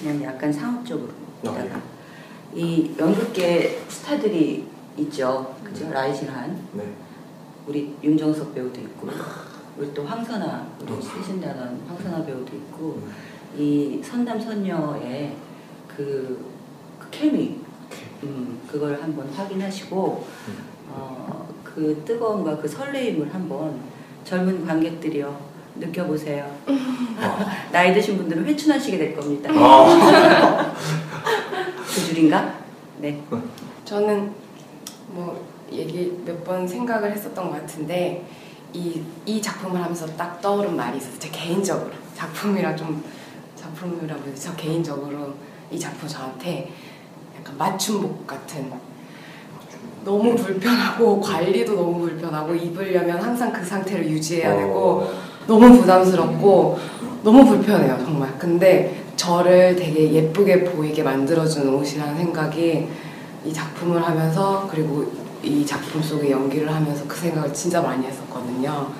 그냥 0.00 0.20
약간 0.24 0.52
상업적으로 0.52 1.10
다가 1.44 1.80
이 2.54 2.90
연극계 2.98 3.82
스타들이 3.88 4.66
있죠, 4.96 5.54
그죠? 5.62 5.88
라이징한 5.92 6.58
네. 6.72 6.82
우리 7.68 7.94
윤정석 8.02 8.52
배우도 8.54 8.80
있고 8.80 9.08
우리 9.78 9.94
또 9.94 10.04
황선아 10.04 10.66
우리 10.82 11.00
쓰신다는 11.02 11.80
황선아 11.86 12.24
배우도 12.24 12.56
있고 12.56 13.00
이 13.56 14.00
선남 14.02 14.40
선녀의 14.40 15.36
그, 15.86 16.44
그 16.98 17.08
케미 17.10 17.58
음, 18.24 18.60
그걸 18.70 19.00
한번 19.00 19.28
확인하시고 19.28 20.26
어, 20.90 21.48
그 21.62 22.02
뜨거움과 22.04 22.56
그 22.58 22.66
설레임을 22.66 23.32
한번 23.32 23.78
젊은 24.24 24.66
관객들이요 24.66 25.48
느껴보세요. 25.76 26.50
나이 27.70 27.94
드신 27.94 28.16
분들은 28.16 28.44
회춘하시게 28.46 28.98
될 28.98 29.14
겁니다. 29.16 29.50
아, 29.54 30.74
두 31.86 32.04
줄인가? 32.06 32.52
네. 32.98 33.22
저는 33.84 34.32
뭐 35.10 35.46
얘기 35.72 36.20
몇 36.24 36.42
번 36.44 36.66
생각을 36.66 37.12
했었던 37.12 37.50
것 37.50 37.60
같은데 37.60 38.26
이, 38.72 39.02
이 39.24 39.40
작품을 39.40 39.80
하면서 39.80 40.06
딱 40.16 40.40
떠오른 40.40 40.76
말이 40.76 40.98
있어서 40.98 41.18
제 41.18 41.28
개인적으로 41.30 41.90
작품이라 42.14 42.76
좀 42.76 43.02
작품이라고 43.56 44.28
해서 44.28 44.50
저 44.50 44.56
개인적으로 44.56 45.34
이 45.70 45.78
작품 45.78 46.08
저한테 46.08 46.70
약간 47.38 47.56
맞춤복 47.56 48.26
같은 48.26 48.70
너무 50.04 50.34
불편하고 50.34 51.20
관리도 51.20 51.74
너무 51.74 52.00
불편하고 52.00 52.54
입으려면 52.54 53.20
항상 53.20 53.52
그 53.52 53.64
상태를 53.64 54.08
유지해야 54.08 54.56
되고 54.56 55.02
어. 55.02 55.12
너무 55.46 55.78
부담스럽고 55.78 56.78
너무 57.22 57.44
불편해요 57.44 57.98
정말. 58.04 58.38
근데 58.38 59.04
저를 59.16 59.74
되게 59.74 60.12
예쁘게 60.12 60.64
보이게 60.64 61.02
만들어주는 61.02 61.74
옷이라는 61.74 62.16
생각이 62.16 62.88
이 63.44 63.52
작품을 63.52 64.02
하면서 64.02 64.68
그리고 64.70 65.10
이 65.42 65.64
작품 65.64 66.02
속에 66.02 66.30
연기를 66.30 66.72
하면서 66.72 67.04
그 67.06 67.16
생각을 67.16 67.52
진짜 67.52 67.80
많이 67.80 68.06
했었거든요 68.06 68.90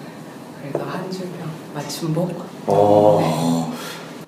그래서 0.61 0.85
한 0.85 1.11
줄평 1.11 1.49
맞춤복 1.75 2.45
어. 2.67 3.75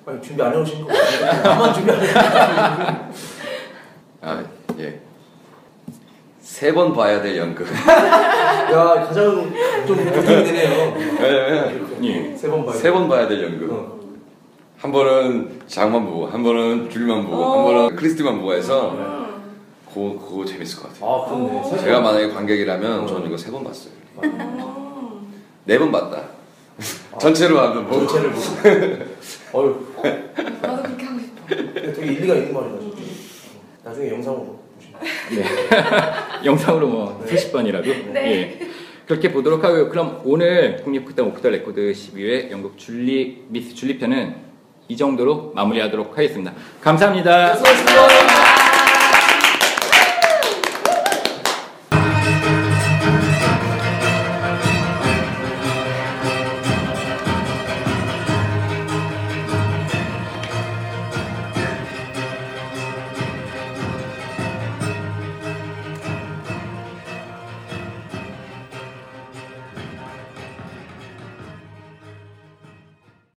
아니, 0.05 0.21
준비 0.21 0.41
안 0.41 0.53
해오신 0.53 0.81
거 0.81 0.87
같아요 0.87 1.43
나만 1.43 1.73
준비 1.73 1.91
안 1.91 1.99
해오신 2.01 2.15
아 4.21 4.43
예. 4.79 4.99
세 6.41 6.73
번 6.73 6.93
봐야 6.93 7.19
될 7.23 7.37
연극. 7.37 7.65
야 7.73 9.05
가장 9.07 9.51
좀 9.87 9.95
느낌이 9.97 10.25
되네요 10.25 10.93
왜냐면 11.19 11.97
예. 12.03 12.35
세번 12.37 12.65
봐요 12.65 12.75
세번 12.77 13.07
봐야 13.09 13.27
될 13.27 13.41
연극. 13.43 13.71
어. 13.71 13.99
한 14.77 14.91
번은 14.91 15.61
장만 15.67 16.05
보고, 16.05 16.25
한 16.27 16.41
번은 16.43 16.89
줄만 16.89 17.23
보고, 17.27 17.43
한 17.53 17.63
번은 17.65 17.95
크리스티만 17.95 18.39
보고 18.39 18.53
해서 18.53 18.95
그거, 19.93 20.17
그거 20.19 20.45
재밌을 20.45 20.79
것 20.81 20.93
같아요. 20.93 21.09
아 21.09 21.25
그렇네 21.25 21.63
세 21.69 21.77
제가 21.85 21.99
만약에 22.01 22.29
관객이라면 22.29 23.07
저는 23.07 23.27
이거 23.27 23.37
세 23.37 23.51
번 23.51 23.63
봤어요. 23.63 23.93
음. 24.23 25.33
네번 25.65 25.91
봤다. 25.91 26.23
전체로 27.19 27.59
하면 27.59 27.87
뭐. 27.87 27.99
전체를 28.07 28.31
보고 28.31 28.45
어휴 29.53 29.85
나도 30.61 30.83
그렇게 30.83 31.05
하고 31.05 31.19
싶어 31.19 31.45
되게 31.93 32.13
일리가 32.13 32.35
있는 32.35 32.53
말이다 32.53 32.77
나중에 33.83 34.09
영상으로 34.11 34.59
네. 35.35 35.43
영상으로 36.45 36.87
뭐 36.87 37.25
수십 37.27 37.51
번이라도 37.51 37.87
네. 38.13 38.15
예. 38.61 38.67
그렇게 39.07 39.31
보도록 39.31 39.63
하고요. 39.63 39.89
그럼 39.89 40.21
오늘 40.23 40.81
국립극단 40.83 41.25
Off 41.27 41.39
the 41.39 41.51
Record 41.51 41.91
12회 41.91 42.49
연극 42.51 42.77
줄리 42.77 43.43
미스 43.49 43.75
줄리 43.75 43.97
편은 43.99 44.35
이 44.87 44.95
정도로 44.97 45.51
마무리하도록 45.53 46.17
하겠습니다. 46.17 46.53
감사합니다. 46.81 47.55
수고하셨습니다 47.55 48.60